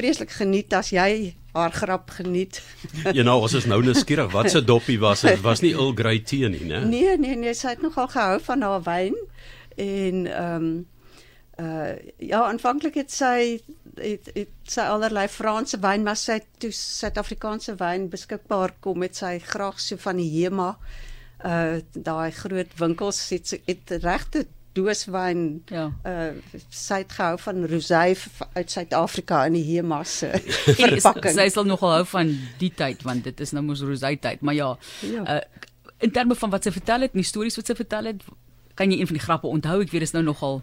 vreeslik 0.01 0.33
geniet 0.33 0.73
as 0.77 0.93
jy 0.95 1.35
haar 1.53 1.75
grap 1.75 2.13
geniet. 2.17 2.61
Ja 3.17 3.25
nou, 3.27 3.41
ons 3.45 3.57
is 3.59 3.67
nou 3.69 3.81
nuuskierig. 3.85 4.31
Wat 4.33 4.51
se 4.53 4.63
doppie 4.65 4.99
was 5.03 5.25
dit? 5.27 5.41
Was 5.45 5.63
nie 5.65 5.75
Earl 5.75 5.93
Grey 5.99 6.23
tee 6.25 6.49
nie, 6.49 6.65
né? 6.69 6.85
Nee, 6.87 7.19
nee, 7.19 7.37
nee, 7.37 7.55
sy 7.55 7.75
het 7.75 7.85
nogal 7.85 8.09
gehou 8.13 8.39
van 8.47 8.65
haar 8.67 8.87
wyn 8.87 9.19
en 9.77 10.27
ehm 10.31 10.65
um, 10.71 10.73
uh 11.61 11.93
ja, 12.17 12.39
aanvanklik 12.47 12.95
het 12.97 13.13
sy 13.13 13.61
het, 13.99 14.31
het 14.33 14.53
sy 14.65 14.87
allerlei 14.89 15.27
Franse 15.29 15.77
wyn, 15.83 16.07
maar 16.07 16.17
sy 16.17 16.39
toe 16.63 16.71
Suid-Afrikaanse 16.73 17.75
wyn 17.81 18.07
beskikbaar 18.13 18.79
kom 18.81 19.03
met 19.03 19.19
sy 19.19 19.35
graag 19.45 19.81
so 19.83 20.01
van 20.01 20.21
die 20.23 20.31
Hema 20.39 20.71
uh 21.45 21.81
daai 21.93 22.31
groot 22.37 22.73
winkels 22.81 23.21
het, 23.35 23.53
het 23.67 23.93
regte 24.05 24.47
dooswyn 24.77 25.63
ja. 25.71 25.89
uh 26.07 26.59
sy 26.69 27.01
het 27.03 27.15
gehou 27.17 27.39
van 27.43 27.65
rosé 27.71 28.03
uit 28.55 28.71
Suid-Afrika 28.71 29.45
in 29.49 29.57
die 29.59 29.65
Hemas 29.67 30.19
se 30.23 30.31
verpakking. 30.79 31.35
sy 31.35 31.49
sal 31.51 31.67
nogal 31.69 31.97
hou 31.99 32.05
van 32.13 32.31
die 32.61 32.71
tyd 32.77 33.03
want 33.07 33.27
dit 33.27 33.41
is 33.41 33.55
nou 33.57 33.65
mos 33.67 33.83
rosé 33.87 34.15
tyd, 34.21 34.45
maar 34.47 34.55
ja. 34.59 34.75
ja. 35.07 35.25
Uh 35.39 35.67
in 36.01 36.13
terme 36.17 36.33
van 36.33 36.49
wat 36.49 36.65
sy 36.65 36.71
vertel 36.73 37.03
het, 37.05 37.13
die 37.13 37.27
stories 37.29 37.59
wat 37.59 37.69
sy 37.69 37.75
vertel 37.77 38.07
het, 38.09 38.23
kan 38.73 38.89
jy 38.89 39.03
een 39.03 39.09
van 39.11 39.19
die 39.19 39.21
grappe 39.21 39.51
onthou? 39.51 39.83
Ek 39.85 39.91
weet 39.93 40.07
dis 40.07 40.15
nou 40.17 40.23
nogal 40.25 40.63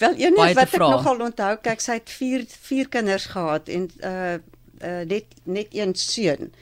Wel 0.00 0.18
een 0.18 0.36
wat 0.36 0.58
ek 0.66 0.74
nogal 0.80 1.22
onthou, 1.24 1.54
kyk 1.64 1.80
sy 1.84 1.96
het 1.98 2.12
vier 2.12 2.44
vier 2.68 2.88
kinders 2.92 3.30
gehad 3.32 3.68
en 3.72 3.88
uh 4.04 4.36
uh 4.80 5.00
net 5.08 5.32
net 5.44 5.74
een 5.76 5.94
seun. 5.94 6.52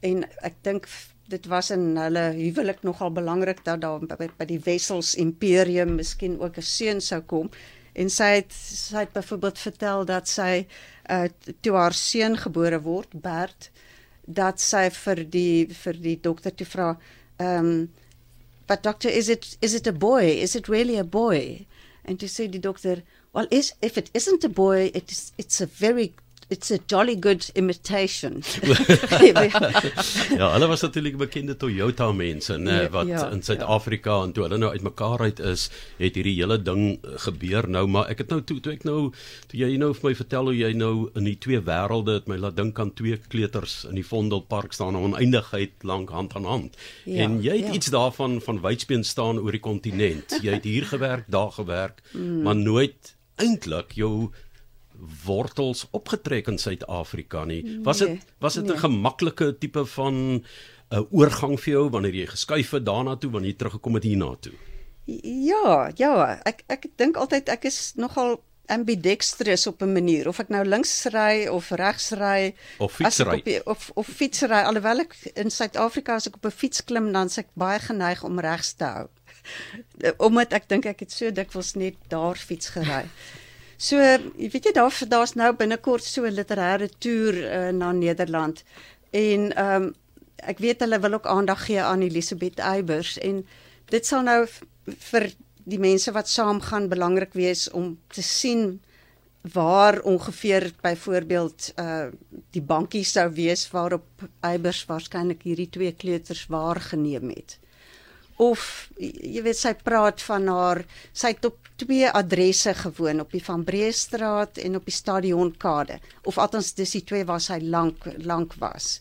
En 0.00 0.24
ek 0.44 0.58
dink 0.66 0.88
dit 1.32 1.46
was 1.50 1.70
in 1.74 1.96
hulle 1.96 2.24
huwelik 2.36 2.82
nogal 2.86 3.12
belangrik 3.12 3.64
dat 3.64 3.80
daar 3.82 4.02
by, 4.04 4.28
by 4.38 4.46
die 4.48 4.60
Wessels 4.66 5.14
Imperium 5.14 5.96
miskien 5.98 6.38
ook 6.40 6.58
'n 6.60 6.68
seun 6.76 7.00
sou 7.00 7.20
kom 7.20 7.50
en 7.92 8.10
sy 8.10 8.30
het 8.40 8.52
sy 8.52 9.04
het 9.04 9.12
byvoorbeeld 9.12 9.58
vertel 9.58 10.04
dat 10.04 10.28
sy 10.28 10.66
uh 11.10 11.26
toe 11.60 11.74
haar 11.76 11.96
seun 11.96 12.36
gebore 12.36 12.80
word 12.80 13.12
Bert 13.12 13.70
dat 14.26 14.60
sy 14.60 14.86
vir 14.90 15.24
die 15.30 15.66
vir 15.74 15.98
die 15.98 16.16
dokter 16.22 16.54
toe 16.54 16.66
vra, 16.66 16.88
ehm 17.38 17.66
um, 17.66 17.90
but 18.68 18.82
doctor 18.82 19.10
is 19.10 19.28
it 19.28 19.56
is 19.60 19.74
it 19.74 19.86
a 19.86 19.92
boy? 19.92 20.24
Is 20.24 20.54
it 20.54 20.68
really 20.68 20.96
a 20.98 21.04
boy? 21.04 21.66
And 22.04 22.18
to 22.20 22.28
say 22.28 22.46
the 22.48 22.58
doctor, 22.58 23.02
well 23.32 23.46
is 23.50 23.74
if 23.82 23.98
it 23.98 24.10
isn't 24.14 24.44
a 24.44 24.48
boy, 24.48 24.90
it 24.94 25.10
is 25.10 25.32
it's 25.38 25.60
a 25.60 25.66
very 25.66 26.14
it's 26.52 26.70
a 26.70 26.78
jolly 26.86 27.16
good 27.16 27.50
imitation. 27.54 28.42
ja, 30.40 30.52
hulle 30.52 30.68
was 30.68 30.84
natuurlik 30.84 31.16
bekende 31.16 31.56
Toyota 31.56 32.10
mense, 32.12 32.58
né, 32.60 32.82
ja, 32.84 32.90
wat 32.92 33.08
ja, 33.08 33.22
in 33.32 33.42
Suid-Afrika 33.42 34.18
ja. 34.18 34.26
en 34.26 34.34
toe 34.36 34.44
hulle 34.46 34.58
nou 34.60 34.70
uitmekaar 34.74 35.24
uit 35.30 35.40
is, 35.52 35.68
het 35.98 36.18
hierdie 36.18 36.36
hele 36.36 36.58
ding 36.62 36.84
gebeur 37.24 37.68
nou, 37.72 37.86
maar 37.90 38.12
ek 38.12 38.24
het 38.24 38.34
nou 38.34 38.42
toe 38.44 38.58
toe 38.62 38.74
ek 38.76 38.84
nou 38.88 38.98
toe 39.50 39.62
jy 39.62 39.72
nou 39.80 39.92
vir 39.96 40.10
my 40.10 40.14
vertel 40.20 40.50
hoe 40.50 40.56
jy 40.58 40.72
nou 40.76 40.94
in 41.18 41.26
die 41.30 41.38
twee 41.40 41.62
wêrelde 41.64 42.18
het 42.20 42.28
my 42.30 42.38
laat 42.42 42.58
dink 42.60 42.78
aan 42.82 42.92
twee 42.98 43.16
kleuters 43.32 43.82
in 43.88 43.96
die 43.98 44.06
Vondelpark 44.06 44.76
staan 44.76 44.98
aan 44.98 45.12
oneindigheid 45.12 45.88
lank 45.88 46.12
hand 46.12 46.36
aan 46.36 46.48
hand. 46.48 46.78
Ja, 47.08 47.24
en 47.24 47.40
jy 47.44 47.56
het 47.62 47.72
ja. 47.72 47.80
iets 47.80 47.92
daarvan 47.94 48.40
van 48.44 48.60
Wydspeen 48.62 49.04
staan 49.08 49.40
oor 49.40 49.54
die 49.54 49.62
kontinent. 49.62 50.36
Jy 50.44 50.58
het 50.58 50.68
hier 50.68 50.84
gewerk, 50.90 51.28
daar 51.32 51.52
gewerk, 51.56 52.02
mm. 52.12 52.42
maar 52.44 52.58
nooit 52.58 53.14
eintlik 53.40 53.96
jou 53.96 54.30
wortels 55.24 55.86
opgetrek 55.90 56.48
in 56.48 56.58
Suid-Afrika 56.58 57.44
nie. 57.44 57.62
Was 57.82 57.98
dit 57.98 58.08
nee, 58.08 58.20
was 58.38 58.54
dit 58.54 58.64
'n 58.64 58.66
nee. 58.66 58.78
gemaklike 58.78 59.58
tipe 59.58 59.86
van 59.86 60.14
'n 60.14 60.44
uh, 60.90 61.02
oorgang 61.10 61.60
vir 61.60 61.72
jou 61.72 61.90
wanneer 61.90 62.14
jy 62.14 62.26
geskuif 62.26 62.70
het 62.70 62.86
daarna 62.86 63.16
toe 63.16 63.30
wanneer 63.30 63.50
jy 63.50 63.56
teruggekom 63.56 63.94
het 63.94 64.04
hiernatoe? 64.04 64.52
Ja, 65.22 65.90
ja, 65.96 66.40
ek 66.44 66.62
ek 66.66 66.86
dink 66.96 67.16
altyd 67.16 67.48
ek 67.48 67.64
is 67.64 67.92
nogal 67.96 68.42
ambidextrous 68.70 69.66
op 69.66 69.82
'n 69.82 69.92
manier 69.92 70.28
of 70.28 70.38
ek 70.38 70.48
nou 70.48 70.64
links 70.64 71.04
ry 71.04 71.46
of 71.46 71.70
regs 71.70 72.10
ry 72.10 72.54
of 72.78 72.92
fietsry 72.92 73.60
of 73.64 73.90
of 73.94 74.06
fietsry 74.06 74.62
alhoewel 74.62 75.00
ek 75.00 75.16
in 75.34 75.50
Suid-Afrika 75.50 76.14
as 76.14 76.26
ek 76.26 76.36
op 76.36 76.46
'n 76.46 76.50
fiets 76.50 76.84
klim 76.84 77.12
dan 77.12 77.28
s'ek 77.28 77.48
baie 77.54 77.78
geneig 77.78 78.24
om 78.24 78.40
regs 78.40 78.72
te 78.72 78.84
hou. 78.84 79.08
Omdat 80.26 80.52
ek 80.52 80.68
dink 80.68 80.86
ek 80.86 81.00
het 81.00 81.12
so 81.12 81.30
dikwels 81.30 81.74
net 81.74 81.96
daar 82.08 82.36
fiets 82.36 82.68
gery. 82.68 83.08
So, 83.82 83.98
jy 83.98 84.46
weet 84.52 84.68
jy 84.68 84.72
daar 84.76 84.94
daar's 85.10 85.32
nou 85.34 85.48
binnekort 85.58 86.04
so 86.06 86.22
'n 86.22 86.36
literêre 86.38 86.86
toer 87.02 87.34
uh, 87.34 87.70
na 87.74 87.90
Nederland. 87.92 88.62
En 89.10 89.50
ehm 89.56 89.82
um, 89.82 89.94
ek 90.36 90.58
weet 90.58 90.80
hulle 90.82 90.98
wil 90.98 91.12
ook 91.14 91.26
aandag 91.26 91.64
gee 91.66 91.80
aan 91.82 92.02
Elisabeth 92.02 92.58
Eybers 92.58 93.18
en 93.18 93.46
dit 93.90 94.06
sal 94.06 94.22
nou 94.22 94.46
vir 95.10 95.28
die 95.64 95.78
mense 95.78 96.12
wat 96.12 96.28
saam 96.28 96.60
gaan 96.60 96.88
belangrik 96.88 97.32
wees 97.32 97.70
om 97.70 97.98
te 98.08 98.22
sien 98.22 98.80
waar 99.54 100.00
ongeveer 100.00 100.72
byvoorbeeld 100.82 101.72
uh 101.78 102.06
die 102.50 102.62
bankie 102.62 103.04
sou 103.04 103.28
wees 103.34 103.70
waarop 103.70 104.26
Eybers 104.40 104.84
waarskynlik 104.86 105.42
hierdie 105.42 105.70
twee 105.70 105.92
kleuters 105.92 106.46
waargeneem 106.46 107.28
het 107.30 107.58
of 108.42 108.62
jy 108.98 109.42
weet 109.44 109.58
sy 109.58 109.72
praat 109.86 110.22
van 110.26 110.48
haar 110.50 110.82
sy 111.12 111.32
het 111.34 111.44
op 111.48 111.70
twee 111.82 112.08
adresse 112.08 112.74
gewoon 112.74 113.20
op 113.20 113.32
die 113.34 113.42
Van 113.44 113.64
Breestraat 113.64 114.58
en 114.62 114.76
op 114.78 114.86
die 114.88 114.94
Stadionkade 114.94 115.98
of 116.28 116.38
althans 116.38 116.72
dis 116.78 116.96
die 116.98 117.04
twee 117.06 117.26
waar 117.28 117.42
sy 117.42 117.58
lank 117.62 118.06
lank 118.18 118.54
was. 118.62 119.00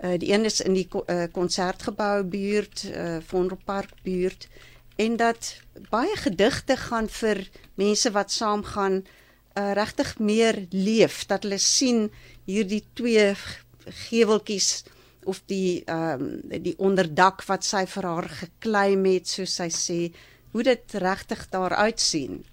Uh 0.00 0.16
die 0.20 0.32
een 0.32 0.44
is 0.48 0.60
in 0.64 0.76
die 0.76 0.88
konsertgebou 1.32 2.22
uh, 2.22 2.28
buurt, 2.28 2.84
uh 2.88 3.16
Vondelpark 3.26 3.92
buurt 4.04 4.48
en 5.00 5.16
dat 5.16 5.54
baie 5.90 6.16
gedigte 6.16 6.76
gaan 6.76 7.08
vir 7.08 7.44
mense 7.80 8.12
wat 8.16 8.32
saam 8.32 8.64
gaan 8.64 9.02
uh 9.58 9.72
regtig 9.76 10.16
meer 10.18 10.66
leef 10.70 11.24
dat 11.26 11.44
hulle 11.44 11.60
sien 11.60 12.08
hierdie 12.48 12.84
twee 12.94 13.34
geweltjies 14.08 14.84
of 15.24 15.42
die 15.46 15.82
ehm 15.84 16.22
um, 16.22 16.62
die 16.62 16.76
onderdak 16.78 17.44
wat 17.48 17.64
sy 17.64 17.84
vir 17.86 18.08
haar 18.08 18.28
gekleim 18.42 19.04
het 19.04 19.28
soos 19.28 19.54
sy 19.60 19.68
sê 19.68 20.00
hoe 20.52 20.62
dit 20.62 20.94
regtig 20.94 21.48
daar 21.50 21.74
uitsien. 21.86 22.44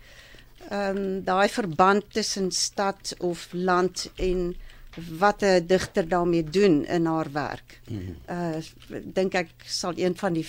Ehm 0.69 0.97
um, 0.97 1.23
daai 1.23 1.49
verband 1.49 2.13
tussen 2.13 2.51
stad 2.51 3.15
of 3.19 3.47
land 3.53 4.09
en 4.15 4.55
wat 5.19 5.41
'n 5.43 5.65
digter 5.65 6.07
daarmee 6.07 6.43
doen 6.43 6.85
in 6.85 7.05
haar 7.05 7.31
werk. 7.31 7.81
Uh 8.29 8.59
dink 9.03 9.33
ek 9.33 9.49
sal 9.65 9.93
een 9.95 10.17
van 10.17 10.33
die 10.33 10.47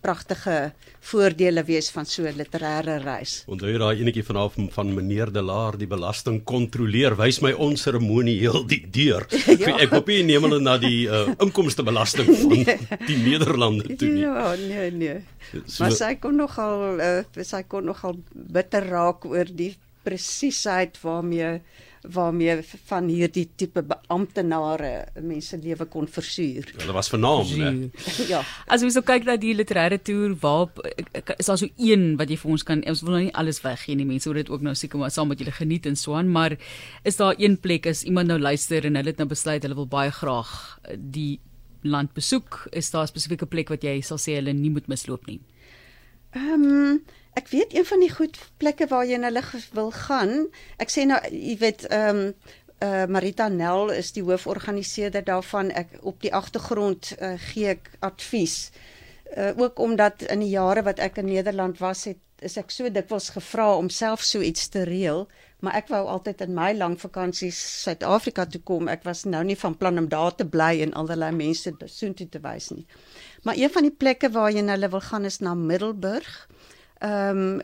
pragtige 0.00 0.72
voordele 1.10 1.62
wees 1.64 1.90
van 1.94 2.06
so 2.06 2.24
'n 2.24 2.36
literêre 2.36 2.98
reis. 3.04 3.44
Onthou 3.46 3.68
jy 3.68 3.78
daai 3.78 4.00
enetjie 4.00 4.24
vanaf 4.24 4.56
van 4.76 4.94
meneer 4.94 5.32
De 5.32 5.42
Laar 5.42 5.76
die 5.78 5.86
belasting 5.86 6.44
kontroleer, 6.44 7.16
wys 7.16 7.40
my 7.40 7.52
onseremonieel 7.52 8.66
die 8.66 8.86
deur. 8.90 9.26
ja. 9.62 9.76
Ek 9.76 9.90
hoop 9.90 10.08
jy 10.08 10.22
neem 10.22 10.42
hulle 10.42 10.60
na 10.60 10.78
die 10.78 11.06
uh, 11.08 11.28
inkomstebelasting 11.38 12.26
van 12.26 12.56
nee. 12.64 12.78
die 13.06 13.16
Nederlande 13.16 13.96
toe 13.96 14.08
nie. 14.08 14.22
Ja, 14.22 14.54
nee, 14.56 14.90
nee. 14.90 15.20
So, 15.66 15.84
maar 15.84 15.92
sy 15.92 16.14
kon 16.20 16.36
nogal 16.36 17.00
uh, 17.00 17.44
sy 17.44 17.62
kon 17.68 17.84
nogal 17.84 18.18
bitter 18.32 18.86
raak 18.88 19.24
oor 19.24 19.44
die 19.44 19.74
presisheid 20.04 20.96
waarmee 21.02 21.60
waarmee 22.02 22.62
van 22.88 23.08
hierdie 23.12 23.44
tipe 23.56 23.82
amptenare 24.08 25.08
mense 25.20 25.58
lewe 25.60 25.84
kon 25.90 26.06
versuur. 26.08 26.70
Ja, 26.72 26.78
hulle 26.84 26.96
was 26.96 27.10
vernaam, 27.12 27.50
né? 27.60 27.90
ja. 28.32 28.40
As 28.66 28.84
ons 28.86 28.96
so 28.96 29.04
kyk 29.04 29.26
na 29.28 29.36
die 29.40 29.52
literêre 29.56 30.00
toer, 30.00 30.32
waar 30.40 30.70
is 31.36 31.50
daar 31.50 31.60
so 31.60 31.68
een 31.76 32.14
wat 32.20 32.32
jy 32.32 32.40
vir 32.40 32.54
ons 32.56 32.64
kan 32.64 32.84
ons 32.88 33.04
wil 33.04 33.16
nou 33.16 33.22
nie 33.26 33.34
alles 33.42 33.60
weggee 33.64 33.98
nie, 33.98 34.08
mense 34.08 34.30
wil 34.30 34.40
dit 34.40 34.52
ook 34.52 34.64
nou 34.64 34.74
seker 34.78 35.02
maar 35.02 35.12
saam 35.12 35.28
met 35.32 35.42
julle 35.42 35.54
geniet 35.54 35.86
en 35.90 35.98
so 35.98 36.16
aan, 36.16 36.32
maar 36.32 36.56
is 37.04 37.20
daar 37.20 37.36
een 37.38 37.58
plek 37.60 37.90
as 37.90 38.04
iemand 38.08 38.32
nou 38.32 38.40
luister 38.40 38.88
en 38.88 38.96
hulle 38.96 39.12
het 39.12 39.20
nou 39.20 39.28
besluit 39.28 39.62
hulle 39.62 39.76
wil 39.76 39.90
baie 39.90 40.12
graag 40.14 40.52
eh, 40.82 40.96
die 40.96 41.40
land 41.84 42.12
besoek, 42.16 42.66
is 42.76 42.90
daar 42.90 43.04
'n 43.04 43.12
spesifieke 43.12 43.46
plek 43.46 43.68
wat 43.68 43.82
jy 43.84 44.00
sal 44.00 44.18
sê 44.18 44.36
hulle 44.36 44.52
nie 44.52 44.70
moet 44.70 44.88
misloop 44.88 45.26
nie? 45.26 45.40
Ehm 46.30 46.64
um, 46.64 47.02
Ek 47.32 47.48
weet 47.48 47.74
een 47.74 47.86
van 47.86 48.00
die 48.02 48.10
goed 48.10 48.38
plekke 48.56 48.86
waar 48.90 49.06
jy 49.06 49.18
hulle 49.22 49.42
wil 49.72 49.90
gaan. 49.94 50.32
Ek 50.82 50.90
sê 50.90 51.06
nou 51.06 51.18
jy 51.30 51.54
weet 51.60 51.86
ehm 51.88 52.24
um, 52.24 52.34
uh 52.80 53.04
Marita 53.12 53.48
Nel 53.52 53.90
is 53.92 54.10
die 54.16 54.22
hooforganiseerder 54.24 55.24
daarvan. 55.24 55.70
Ek 55.70 55.98
op 56.00 56.20
die 56.24 56.32
agtergrond 56.34 57.12
uh, 57.20 57.34
gee 57.50 57.68
ek 57.76 57.90
advies. 58.00 58.70
Uh 59.36 59.52
ook 59.56 59.78
omdat 59.78 60.22
in 60.22 60.40
die 60.40 60.54
jare 60.56 60.82
wat 60.82 60.98
ek 60.98 61.20
in 61.22 61.28
Nederland 61.28 61.78
was, 61.78 62.04
het 62.08 62.18
is 62.40 62.56
ek 62.56 62.72
so 62.72 62.90
dikwels 62.90 63.28
gevra 63.36 63.74
om 63.76 63.88
self 63.92 64.24
so 64.24 64.40
iets 64.40 64.68
te 64.68 64.82
reël, 64.88 65.26
maar 65.60 65.76
ek 65.78 65.90
wou 65.92 66.02
altyd 66.08 66.40
in 66.46 66.54
my 66.56 66.70
lang 66.76 66.96
vakansies 67.00 67.58
Suid-Afrika 67.82 68.46
toe 68.46 68.60
kom. 68.64 68.88
Ek 68.88 69.04
was 69.04 69.24
nou 69.24 69.42
nie 69.44 69.58
van 69.60 69.76
plan 69.76 69.98
om 69.98 70.08
daar 70.08 70.34
te 70.34 70.46
bly 70.48 70.80
en 70.84 70.94
allerlei 70.98 71.30
mense 71.36 71.72
soontoe 71.86 72.28
te 72.28 72.40
wys 72.44 72.70
nie. 72.70 72.86
Maar 73.44 73.60
een 73.60 73.72
van 73.72 73.88
die 73.88 73.96
plekke 73.96 74.30
waar 74.32 74.50
jy 74.52 74.64
hulle 74.66 74.90
wil 74.92 75.04
gaan 75.04 75.24
is 75.24 75.40
na 75.40 75.54
Middelburg 75.54 76.48
ehm 77.00 77.44
um, 77.44 77.60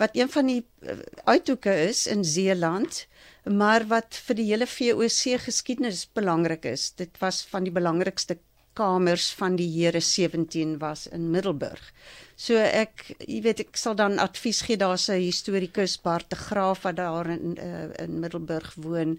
wat 0.00 0.16
een 0.16 0.30
van 0.32 0.46
die 0.48 0.62
uh, 0.80 0.94
uithoeke 1.24 1.72
is 1.84 2.06
in 2.06 2.24
Zeeland, 2.24 3.06
maar 3.44 3.84
wat 3.86 4.16
vir 4.26 4.38
die 4.38 4.46
hele 4.48 4.66
VOC 4.66 5.42
geskiedenis 5.44 6.06
belangrik 6.16 6.64
is. 6.64 6.86
Dit 6.96 7.20
was 7.20 7.42
van 7.50 7.66
die 7.68 7.74
belangrikste 7.74 8.38
kamers 8.72 9.30
van 9.38 9.56
die 9.56 9.68
Here 9.68 10.00
17 10.00 10.78
was 10.78 11.06
in 11.06 11.30
Middelburg. 11.30 11.92
So 12.36 12.56
ek, 12.56 13.10
jy 13.26 13.42
weet, 13.44 13.60
ek 13.66 13.76
sal 13.76 13.96
dan 13.98 14.18
advies 14.22 14.62
gee 14.64 14.76
daar's 14.80 15.08
'n 15.10 15.20
historikus 15.20 15.98
Bart 16.00 16.30
de 16.30 16.36
Graaf 16.36 16.82
wat 16.82 16.96
daar 16.96 17.28
in 17.28 17.56
uh, 17.58 17.90
in 17.98 18.20
Middelburg 18.20 18.74
woon 18.76 19.18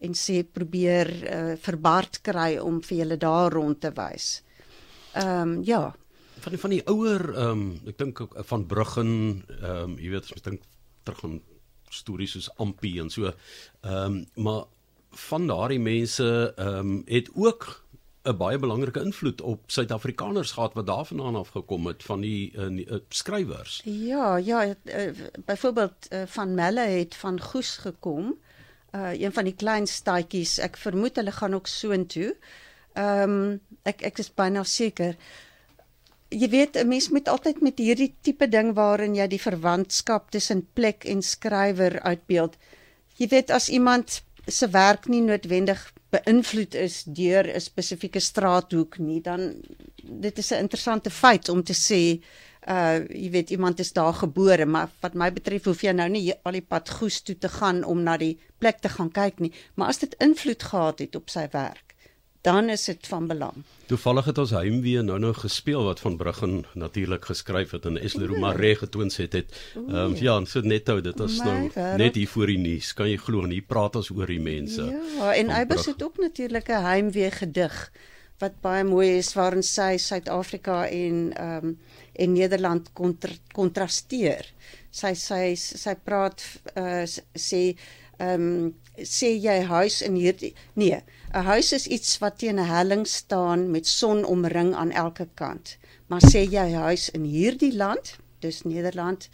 en 0.00 0.14
sê 0.14 0.42
probeer 0.42 1.08
uh, 1.08 1.56
vir 1.56 1.76
Bart 1.76 2.20
kry 2.22 2.58
om 2.58 2.80
vir 2.82 2.98
julle 2.98 3.16
daar 3.16 3.52
rond 3.52 3.80
te 3.80 3.92
wys. 3.94 4.42
Ehm 5.14 5.58
um, 5.58 5.62
ja, 5.64 5.94
van 6.42 6.52
die, 6.52 6.60
van 6.60 6.70
die 6.70 6.82
ouer 6.86 7.34
ehm 7.34 7.50
um, 7.50 7.80
ek 7.86 7.98
dink 7.98 8.22
van 8.34 8.66
Bruggen 8.66 9.44
ehm 9.60 9.92
um, 9.92 9.98
jy 9.98 10.10
weet 10.10 10.32
ons 10.32 10.42
dink 10.42 10.62
terug 11.04 11.24
aan 11.24 11.40
stories 11.90 12.32
soos 12.36 12.50
Ampie 12.56 12.98
en 13.02 13.10
so 13.10 13.30
ehm 13.30 13.94
um, 13.94 14.26
maar 14.34 14.64
van 15.28 15.46
daardie 15.46 15.80
mense 15.80 16.28
ehm 16.56 16.78
um, 16.78 17.02
het 17.06 17.30
ook 17.34 17.81
'n 18.22 18.36
baie 18.36 18.58
belangrike 18.58 19.00
invloed 19.00 19.40
op 19.40 19.60
Suid-Afrikaners 19.66 20.50
gehad 20.50 20.74
wat 20.74 20.86
daarvandaan 20.86 21.36
af 21.36 21.48
gekom 21.48 21.86
het 21.86 22.02
van 22.02 22.20
die, 22.20 22.52
uh, 22.54 22.68
die 22.68 22.86
uh, 22.86 22.98
skrywers. 23.08 23.80
Ja, 23.84 24.36
ja, 24.36 24.66
uh, 24.66 25.10
byvoorbeeld 25.44 26.08
uh, 26.10 26.22
van 26.26 26.54
Melle 26.54 26.80
het 26.80 27.14
van 27.14 27.40
Goes 27.40 27.76
gekom. 27.76 28.38
Uh 28.94 29.12
een 29.12 29.32
van 29.32 29.44
die 29.44 29.54
klein 29.54 29.86
staatjies. 29.86 30.58
Ek 30.58 30.76
vermoed 30.76 31.16
hulle 31.16 31.32
gaan 31.32 31.54
ook 31.54 31.66
soontoe. 31.66 32.36
Ehm 32.92 33.30
um, 33.30 33.60
ek 33.82 34.02
ek 34.02 34.18
is 34.18 34.34
byna 34.34 34.62
seker 34.62 35.16
jy 36.32 36.48
weet 36.48 36.76
'n 36.76 36.88
mens 36.88 37.08
moet 37.08 37.28
altyd 37.28 37.60
met 37.60 37.78
hierdie 37.78 38.14
tipe 38.20 38.48
ding 38.48 38.74
waarin 38.74 39.14
jy 39.14 39.26
die 39.26 39.40
verwantskap 39.40 40.30
tussen 40.30 40.66
plek 40.72 41.04
en 41.04 41.22
skrywer 41.22 42.00
uitbeeld. 42.00 42.56
Jy 43.16 43.28
weet 43.28 43.50
as 43.50 43.68
iemand 43.68 44.22
se 44.46 44.68
werk 44.68 45.06
nie 45.06 45.20
noodwendig 45.20 45.92
beïnvloed 46.12 46.74
is 46.76 47.02
deur 47.04 47.48
'n 47.48 47.60
spesifieke 47.60 48.20
straathoek 48.20 48.98
nie, 48.98 49.20
dan 49.20 49.62
dit 50.02 50.38
is 50.38 50.50
'n 50.52 50.64
interessante 50.64 51.10
feit 51.10 51.48
om 51.48 51.62
te 51.62 51.74
sê 51.74 52.20
uh 52.68 52.98
jy 53.10 53.30
weet 53.30 53.50
iemand 53.50 53.80
is 53.80 53.92
daar 53.92 54.14
gebore, 54.14 54.66
maar 54.66 54.90
wat 55.00 55.14
my 55.14 55.32
betref 55.32 55.64
hoef 55.64 55.82
jy 55.82 55.92
nou 55.92 56.08
nie 56.08 56.32
al 56.44 56.52
die 56.52 56.66
pad 56.74 56.90
goes 56.90 57.20
toe 57.22 57.38
te 57.38 57.48
gaan 57.48 57.84
om 57.84 58.02
na 58.02 58.16
die 58.16 58.38
plek 58.58 58.78
te 58.78 58.88
gaan 58.88 59.10
kyk 59.10 59.40
nie, 59.40 59.52
maar 59.74 59.88
as 59.88 59.98
dit 59.98 60.14
invloed 60.20 60.62
gehad 60.62 60.98
het 60.98 61.16
op 61.16 61.30
sy 61.30 61.48
werk, 61.52 61.91
dan 62.42 62.68
is 62.68 62.84
dit 62.84 63.06
van 63.06 63.26
belang. 63.26 63.62
Toevallig 63.86 64.24
het 64.24 64.38
ons 64.38 64.50
heimwee 64.50 65.02
nou 65.02 65.18
nou 65.22 65.32
gespeel 65.36 65.84
wat 65.86 66.00
van 66.02 66.16
Bruggen 66.16 66.64
natuurlik 66.74 67.24
geskryf 67.30 67.70
het 67.76 67.86
en 67.86 68.00
Esle 68.00 68.26
Romare 68.26 68.74
getoons 68.80 69.16
het 69.22 69.36
het. 69.38 69.54
Ehm 69.76 69.94
um, 69.94 70.16
ja, 70.18 70.34
so 70.44 70.60
net 70.60 70.88
ou 70.88 71.00
dit 71.00 71.20
is 71.20 71.38
nou 71.38 71.70
net 71.96 72.18
hier 72.18 72.28
voor 72.28 72.50
die 72.50 72.58
nuus. 72.58 72.92
Kan 72.98 73.10
jy 73.10 73.16
glo 73.16 73.44
en 73.46 73.54
hier 73.54 73.66
praat 73.66 73.96
ons 73.96 74.10
oor 74.10 74.26
die 74.26 74.40
mense. 74.42 74.88
Ja, 75.18 75.34
en 75.34 75.54
Eybers 75.54 75.86
het 75.86 76.02
ook 76.02 76.18
natuurlik 76.18 76.68
'n 76.68 76.82
heimwee 76.82 77.30
gedig 77.30 77.92
wat 78.38 78.60
baie 78.60 78.84
mooi 78.84 79.18
is 79.18 79.34
waarin 79.34 79.62
sy 79.62 79.96
Suid-Afrika 79.96 80.86
en 80.88 81.32
ehm 81.32 81.66
um, 81.66 81.78
en 82.12 82.32
Nederland 82.32 82.90
kontrasteer. 83.52 84.44
Sy 84.90 85.14
sy 85.14 85.54
sy 85.56 85.94
praat 86.04 86.42
uh, 86.76 87.06
sê 87.32 87.76
ehm 88.22 88.46
um, 88.46 88.72
sê 89.08 89.32
jy 89.40 89.58
huis 89.66 90.02
in 90.06 90.16
hierdie 90.20 90.52
nee 90.76 90.98
'n 91.32 91.44
huis 91.48 91.72
is 91.72 91.86
iets 91.86 92.18
wat 92.22 92.38
teen 92.38 92.60
'n 92.60 92.70
helling 92.74 93.06
staan 93.06 93.70
met 93.70 93.86
son 93.86 94.24
omring 94.24 94.74
aan 94.74 94.90
elke 94.90 95.28
kant. 95.34 95.78
Maar 96.06 96.20
sê 96.20 96.44
jy 96.44 96.68
huis 96.72 97.08
in 97.10 97.24
hierdie 97.24 97.76
land 97.76 98.16
dis 98.40 98.62
Nederland 98.62 99.28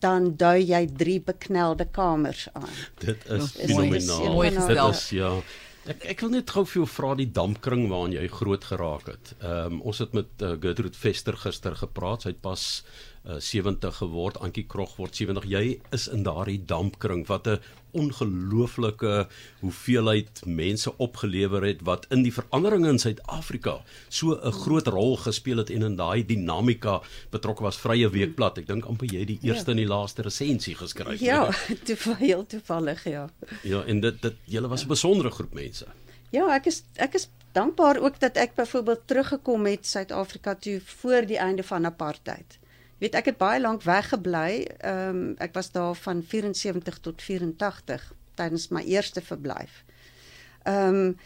dan 0.00 0.36
dui 0.36 0.62
jy 0.64 0.86
drie 0.96 1.20
beknelde 1.20 1.86
kamers 1.90 2.48
aan. 2.52 2.70
Dit 2.98 3.26
is 3.28 3.50
fenomenaal. 3.50 4.40
dit 4.68 4.78
is 4.78 5.08
ja. 5.10 5.32
Ek 5.88 6.04
ek 6.12 6.20
wil 6.20 6.34
net 6.36 6.50
gou 6.52 6.64
vir 6.68 6.82
jou 6.82 6.88
vra 6.92 7.14
die 7.16 7.30
dampkring 7.32 7.86
waaraan 7.88 8.12
jy 8.12 8.26
groot 8.28 8.64
geraak 8.64 9.06
het. 9.12 9.34
Ehm 9.40 9.74
um, 9.74 9.80
ons 9.80 9.98
het 9.98 10.12
met 10.16 10.44
uh, 10.44 10.54
Gertrude 10.60 10.96
Vester 10.96 11.36
gister 11.36 11.76
gepraat. 11.76 12.22
Sy 12.22 12.34
het 12.34 12.40
pas 12.44 12.66
uh, 13.26 13.34
eh, 13.34 13.40
70 13.40 13.96
geword. 13.96 14.38
Antjie 14.38 14.66
Krog 14.66 14.96
word 14.96 15.16
70. 15.16 15.44
Jy 15.48 15.80
is 15.90 16.08
in 16.08 16.22
daardie 16.22 16.60
dampkring 16.64 17.26
wat 17.26 17.46
'n 17.46 17.60
ongelooflike 17.92 19.26
hoeveelheid 19.60 20.42
mense 20.46 20.92
opgelewer 20.98 21.64
het 21.66 21.80
wat 21.82 22.06
in 22.10 22.22
die 22.22 22.32
veranderinge 22.32 22.88
in 22.88 22.98
Suid-Afrika 22.98 23.80
so 24.08 24.38
'n 24.38 24.52
groot 24.52 24.86
rol 24.86 25.16
gespeel 25.16 25.56
het 25.56 25.70
en 25.70 25.82
in 25.82 25.96
daai 25.96 26.26
dinamika 26.26 27.00
betrokke 27.30 27.62
was 27.62 27.76
Vrye 27.76 28.10
Weekblad. 28.10 28.58
Ek 28.58 28.66
dink 28.66 28.84
amper 28.84 29.06
jy 29.06 29.24
die 29.24 29.38
ja. 29.40 29.52
eerste 29.52 29.70
ja. 29.70 29.76
en 29.76 29.76
die 29.76 29.86
laaste 29.86 30.22
resensie 30.22 30.74
geskryf. 30.74 31.20
Ja, 31.20 31.50
toevallig, 31.86 32.46
toevallig, 32.46 33.04
ja. 33.04 33.28
Ja, 33.62 33.84
en 33.84 34.00
dit 34.00 34.22
dit 34.22 34.34
julle 34.44 34.68
was 34.68 34.84
'n 34.84 34.88
besondere 34.88 35.30
groep 35.30 35.54
mense. 35.54 35.86
Ja, 36.30 36.54
ek 36.54 36.66
is 36.66 36.82
ek 36.94 37.14
is 37.14 37.28
dankbaar 37.52 37.98
ook 37.98 38.20
dat 38.20 38.36
ek 38.36 38.54
byvoorbeeld 38.54 39.06
teruggekom 39.06 39.66
het 39.66 39.86
Suid-Afrika 39.86 40.54
toe 40.54 40.80
voor 40.84 41.26
die 41.26 41.38
einde 41.38 41.62
van 41.62 41.86
apartheid 41.86 42.58
weet 43.00 43.16
ek 43.18 43.32
het 43.32 43.38
baie 43.40 43.60
lank 43.60 43.82
weggebly. 43.82 44.64
Ehm 44.78 45.08
um, 45.08 45.34
ek 45.38 45.54
was 45.56 45.70
daar 45.72 45.94
van 45.94 46.22
74 46.22 46.98
tot 47.00 47.22
84 47.22 48.12
tydens 48.34 48.68
my 48.68 48.82
eerste 48.82 49.20
verblyf. 49.20 49.84
Ehm 50.62 50.94
um, 50.94 51.18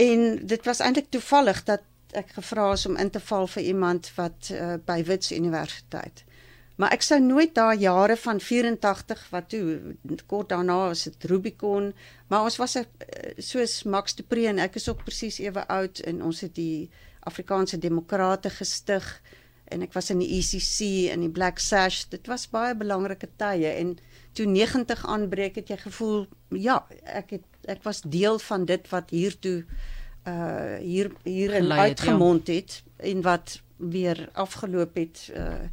en 0.00 0.46
dit 0.46 0.64
was 0.64 0.80
eintlik 0.80 1.10
toevallig 1.12 1.64
dat 1.68 1.82
ek 2.16 2.32
gevra 2.38 2.72
is 2.72 2.86
om 2.86 2.96
in 2.96 3.10
te 3.10 3.20
val 3.20 3.46
vir 3.46 3.62
iemand 3.62 4.10
wat 4.16 4.48
uh, 4.52 4.74
by 4.84 5.02
Wits 5.04 5.32
Universiteit. 5.32 6.24
Maar 6.80 6.94
ek 6.96 7.04
sou 7.04 7.18
nooit 7.20 7.52
daar 7.54 7.76
jare 7.76 8.16
van 8.16 8.40
84 8.40 9.26
wat 9.30 9.50
toe 9.52 9.96
kort 10.26 10.48
daarna 10.48 10.78
was 10.88 11.02
dit 11.10 11.24
Rubicon, 11.28 11.92
maar 12.26 12.46
ons 12.48 12.56
was 12.56 12.74
'n 12.78 12.86
eh, 12.98 13.36
soos 13.36 13.82
Max 13.82 14.14
de 14.14 14.22
Pre 14.22 14.46
en 14.46 14.58
ek 14.58 14.74
is 14.74 14.88
ook 14.88 15.04
presies 15.04 15.38
ewe 15.38 15.66
oud 15.66 15.98
en 15.98 16.22
ons 16.22 16.40
het 16.40 16.54
die 16.54 16.90
Afrikaanse 17.20 17.78
Demokrate 17.78 18.50
gestig 18.50 19.20
en 19.70 19.84
ek 19.86 19.94
was 19.94 20.10
in 20.10 20.20
die 20.22 20.30
ECC 20.38 21.10
en 21.12 21.24
die 21.24 21.32
Black 21.32 21.58
Sash. 21.62 22.04
Dit 22.10 22.26
was 22.30 22.48
baie 22.50 22.74
belangrike 22.78 23.28
tye 23.40 23.70
en 23.76 23.96
toe 24.38 24.46
90 24.46 25.06
aanbreek 25.06 25.58
het 25.60 25.70
jy 25.72 25.78
gevoel 25.80 26.26
ja, 26.58 26.82
ek 27.04 27.36
het 27.38 27.46
ek 27.70 27.82
was 27.84 28.02
deel 28.02 28.38
van 28.42 28.64
dit 28.64 28.86
wat 28.90 29.10
hier 29.14 29.36
toe 29.38 29.64
uh 30.28 30.76
hier 30.80 31.10
hier 31.24 31.54
in 31.56 31.72
uitgemond 31.72 32.46
het 32.52 32.82
ja. 32.82 33.10
en 33.10 33.22
wat 33.22 33.60
weer 33.76 34.28
afgeloop 34.32 34.96
het 34.96 35.30
uh 35.34 35.68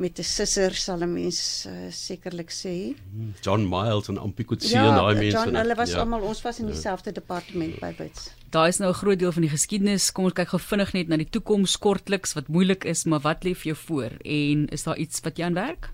met 0.00 0.18
'n 0.18 0.24
sisser 0.24 0.74
sal 0.74 1.02
'n 1.04 1.12
mens 1.12 1.66
uh, 1.68 1.90
sekerlik 1.90 2.50
sê. 2.50 2.96
John 3.40 3.68
Miles 3.68 4.08
en 4.08 4.18
Ampikutsi 4.18 4.72
ja, 4.74 4.88
en 4.88 4.94
daai 4.94 5.14
mense. 5.14 5.50
Ja, 5.50 5.60
hulle 5.60 5.74
was 5.74 5.90
ja. 5.90 5.98
almal 5.98 6.22
ons 6.22 6.42
was 6.42 6.58
in 6.58 6.66
ja. 6.66 6.72
dieselfde 6.72 7.10
ja. 7.12 7.14
departement 7.20 7.78
by 7.80 7.92
Wits. 7.98 8.30
Daar 8.50 8.68
is 8.68 8.78
nou 8.78 8.90
'n 8.90 9.00
groot 9.02 9.18
deel 9.18 9.32
van 9.32 9.42
die 9.42 9.50
geskiedenis. 9.50 10.12
Kom 10.12 10.24
ons 10.24 10.32
kyk 10.32 10.48
gou 10.48 10.60
vinnig 10.60 10.92
net 10.92 11.08
na 11.08 11.16
die 11.16 11.28
toekoms 11.28 11.78
kortliks 11.78 12.32
wat 12.32 12.48
moeilik 12.48 12.84
is, 12.84 13.04
maar 13.04 13.20
wat 13.20 13.44
lê 13.44 13.54
vir 13.54 13.72
jou 13.72 13.76
voor 13.76 14.10
en 14.24 14.66
is 14.68 14.82
daar 14.82 14.96
iets 14.96 15.20
wat 15.20 15.36
jy 15.36 15.44
aan 15.44 15.54
werk? 15.54 15.90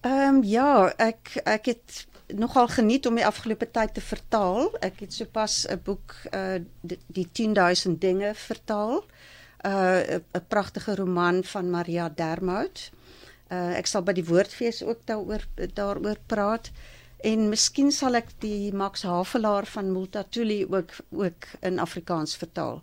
Ehm 0.00 0.36
um, 0.36 0.42
ja, 0.42 0.92
ek 0.98 1.42
ek 1.44 1.66
het 1.66 2.06
nogal 2.34 2.68
geniet 2.68 3.06
om 3.06 3.14
die 3.14 3.26
afgelope 3.26 3.70
tyd 3.70 3.94
te 3.94 4.00
vertaal. 4.00 4.70
Ek 4.80 5.00
het 5.00 5.12
sopas 5.12 5.66
'n 5.68 5.80
boek 5.84 6.14
uh 6.34 6.58
die, 6.80 6.98
die 7.06 7.28
10000 7.32 8.00
dinge 8.00 8.34
vertaal. 8.34 9.04
Uh 9.66 10.00
'n 10.32 10.46
pragtige 10.48 10.94
roman 10.94 11.44
van 11.44 11.70
Maria 11.70 12.08
Dermout. 12.08 12.90
Uh, 13.52 13.74
ek 13.76 13.88
sal 13.90 14.04
by 14.06 14.14
die 14.16 14.24
woordfees 14.24 14.80
ook 14.86 15.02
daaroor 15.04 15.42
daaroor 15.76 16.20
praat 16.30 16.70
en 17.22 17.50
miskien 17.50 17.90
sal 17.92 18.16
ek 18.16 18.30
die 18.40 18.72
Max 18.72 19.04
Havelaar 19.04 19.66
van 19.68 19.90
Multatuli 19.92 20.62
ook 20.64 20.94
ook 21.10 21.48
in 21.60 21.78
Afrikaans 21.82 22.36
vertaal. 22.40 22.80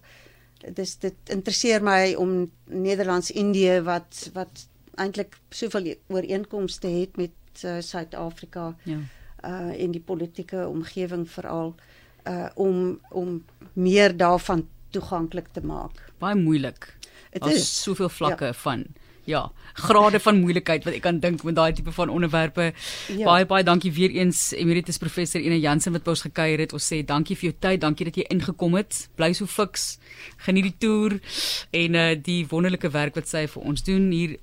Dis 0.76 0.98
dit 1.02 1.34
interesseer 1.34 1.84
my 1.84 2.14
om 2.20 2.52
Nederlands-Indië 2.70 3.80
wat 3.88 4.30
wat 4.36 4.68
eintlik 5.00 5.40
soveel 5.50 5.96
ooreenkomste 6.08 6.88
het 6.92 7.18
met 7.18 7.64
uh, 7.64 7.80
Suid-Afrika. 7.82 8.76
Ja. 8.84 9.00
Uh 9.44 9.74
in 9.80 9.92
die 9.96 10.04
politieke 10.04 10.68
omgewing 10.68 11.26
veral 11.32 11.76
uh 12.28 12.50
om 12.56 13.00
om 13.10 13.44
meer 13.74 14.18
daarvan 14.18 14.68
toeganklik 14.92 15.48
te 15.52 15.62
maak. 15.66 16.12
Baie 16.20 16.36
moeilik. 16.36 16.94
Dit 17.32 17.46
is 17.46 17.70
soveel 17.82 18.10
vlakke 18.10 18.46
ja. 18.46 18.54
van 18.54 18.86
ja, 19.30 19.44
grade 19.78 20.20
van 20.24 20.42
moeilikheid 20.42 20.88
wat 20.88 20.98
ek 20.98 21.06
kan 21.06 21.22
dink 21.22 21.44
met 21.48 21.58
daai 21.58 21.74
tipe 21.78 21.94
van 21.96 22.12
onderwerpe. 22.14 22.72
Ja. 23.14 23.28
Baie 23.30 23.48
baie 23.50 23.66
dankie 23.68 23.94
weer 23.96 24.14
eens 24.18 24.50
Emeritus 24.58 25.00
Professor 25.02 25.42
Ina 25.42 25.60
Jansen 25.62 25.96
wat 25.96 26.06
by 26.08 26.16
ons 26.16 26.26
gekuier 26.26 26.66
het. 26.66 26.76
Ons 26.76 26.90
sê 26.90 27.04
dankie 27.06 27.38
vir 27.40 27.52
jou 27.52 27.56
tyd, 27.68 27.82
dankie 27.86 28.10
dat 28.10 28.20
jy 28.20 28.28
ingekom 28.34 28.78
het. 28.80 29.06
Bly 29.20 29.32
so 29.38 29.50
fiks. 29.50 29.98
Geniet 30.46 30.72
die 30.72 30.78
toer 30.82 31.20
en 31.72 31.98
uh 32.00 32.12
die 32.20 32.44
wonderlike 32.50 32.90
werk 32.94 33.18
wat 33.20 33.30
sy 33.30 33.46
vir 33.48 33.66
ons 33.70 33.86
doen 33.86 34.10
hier 34.12 34.38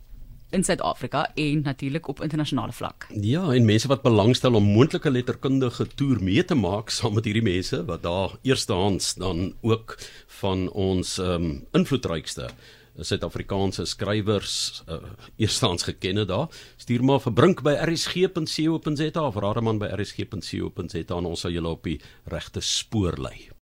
in 0.55 0.63
Suid-Afrika 0.65 1.25
en 1.35 1.63
natuurlik 1.67 2.09
op 2.09 2.23
internasionale 2.23 2.73
vlak. 2.73 3.09
Ja, 3.21 3.43
en 3.53 3.67
mense 3.67 3.91
wat 3.91 4.05
belangstel 4.07 4.55
om 4.55 4.65
moontlike 4.77 5.11
letterkundige 5.11 5.89
toer 5.99 6.23
mee 6.23 6.45
te 6.45 6.55
maak 6.55 6.93
saam 6.95 7.19
met 7.19 7.27
hierdie 7.27 7.45
mense 7.45 7.83
wat 7.91 8.05
daar 8.07 8.37
eerstehands 8.47 9.15
dan 9.21 9.53
ook 9.67 9.99
van 10.41 10.69
ons 10.71 11.19
ehm 11.19 11.51
um, 11.51 11.63
invloedrykste 11.75 12.51
Suid-Afrikaanse 12.97 13.87
skrywers 13.87 14.83
uh, 14.89 15.01
eerstens 15.37 15.87
gekenne 15.89 16.25
daar. 16.25 16.49
Stuur 16.77 17.05
maar 17.05 17.21
vir 17.25 17.37
brink 17.37 17.63
by 17.67 17.77
rsg.co.za 17.87 19.27
of 19.27 19.37
rademan 19.43 19.81
by 19.83 19.91
rsg.co.za 19.99 21.05
en 21.19 21.33
ons 21.33 21.45
sal 21.45 21.57
julle 21.57 21.77
op 21.77 21.85
die 21.85 22.01
regte 22.33 22.65
spoor 22.65 23.21
lei. 23.21 23.49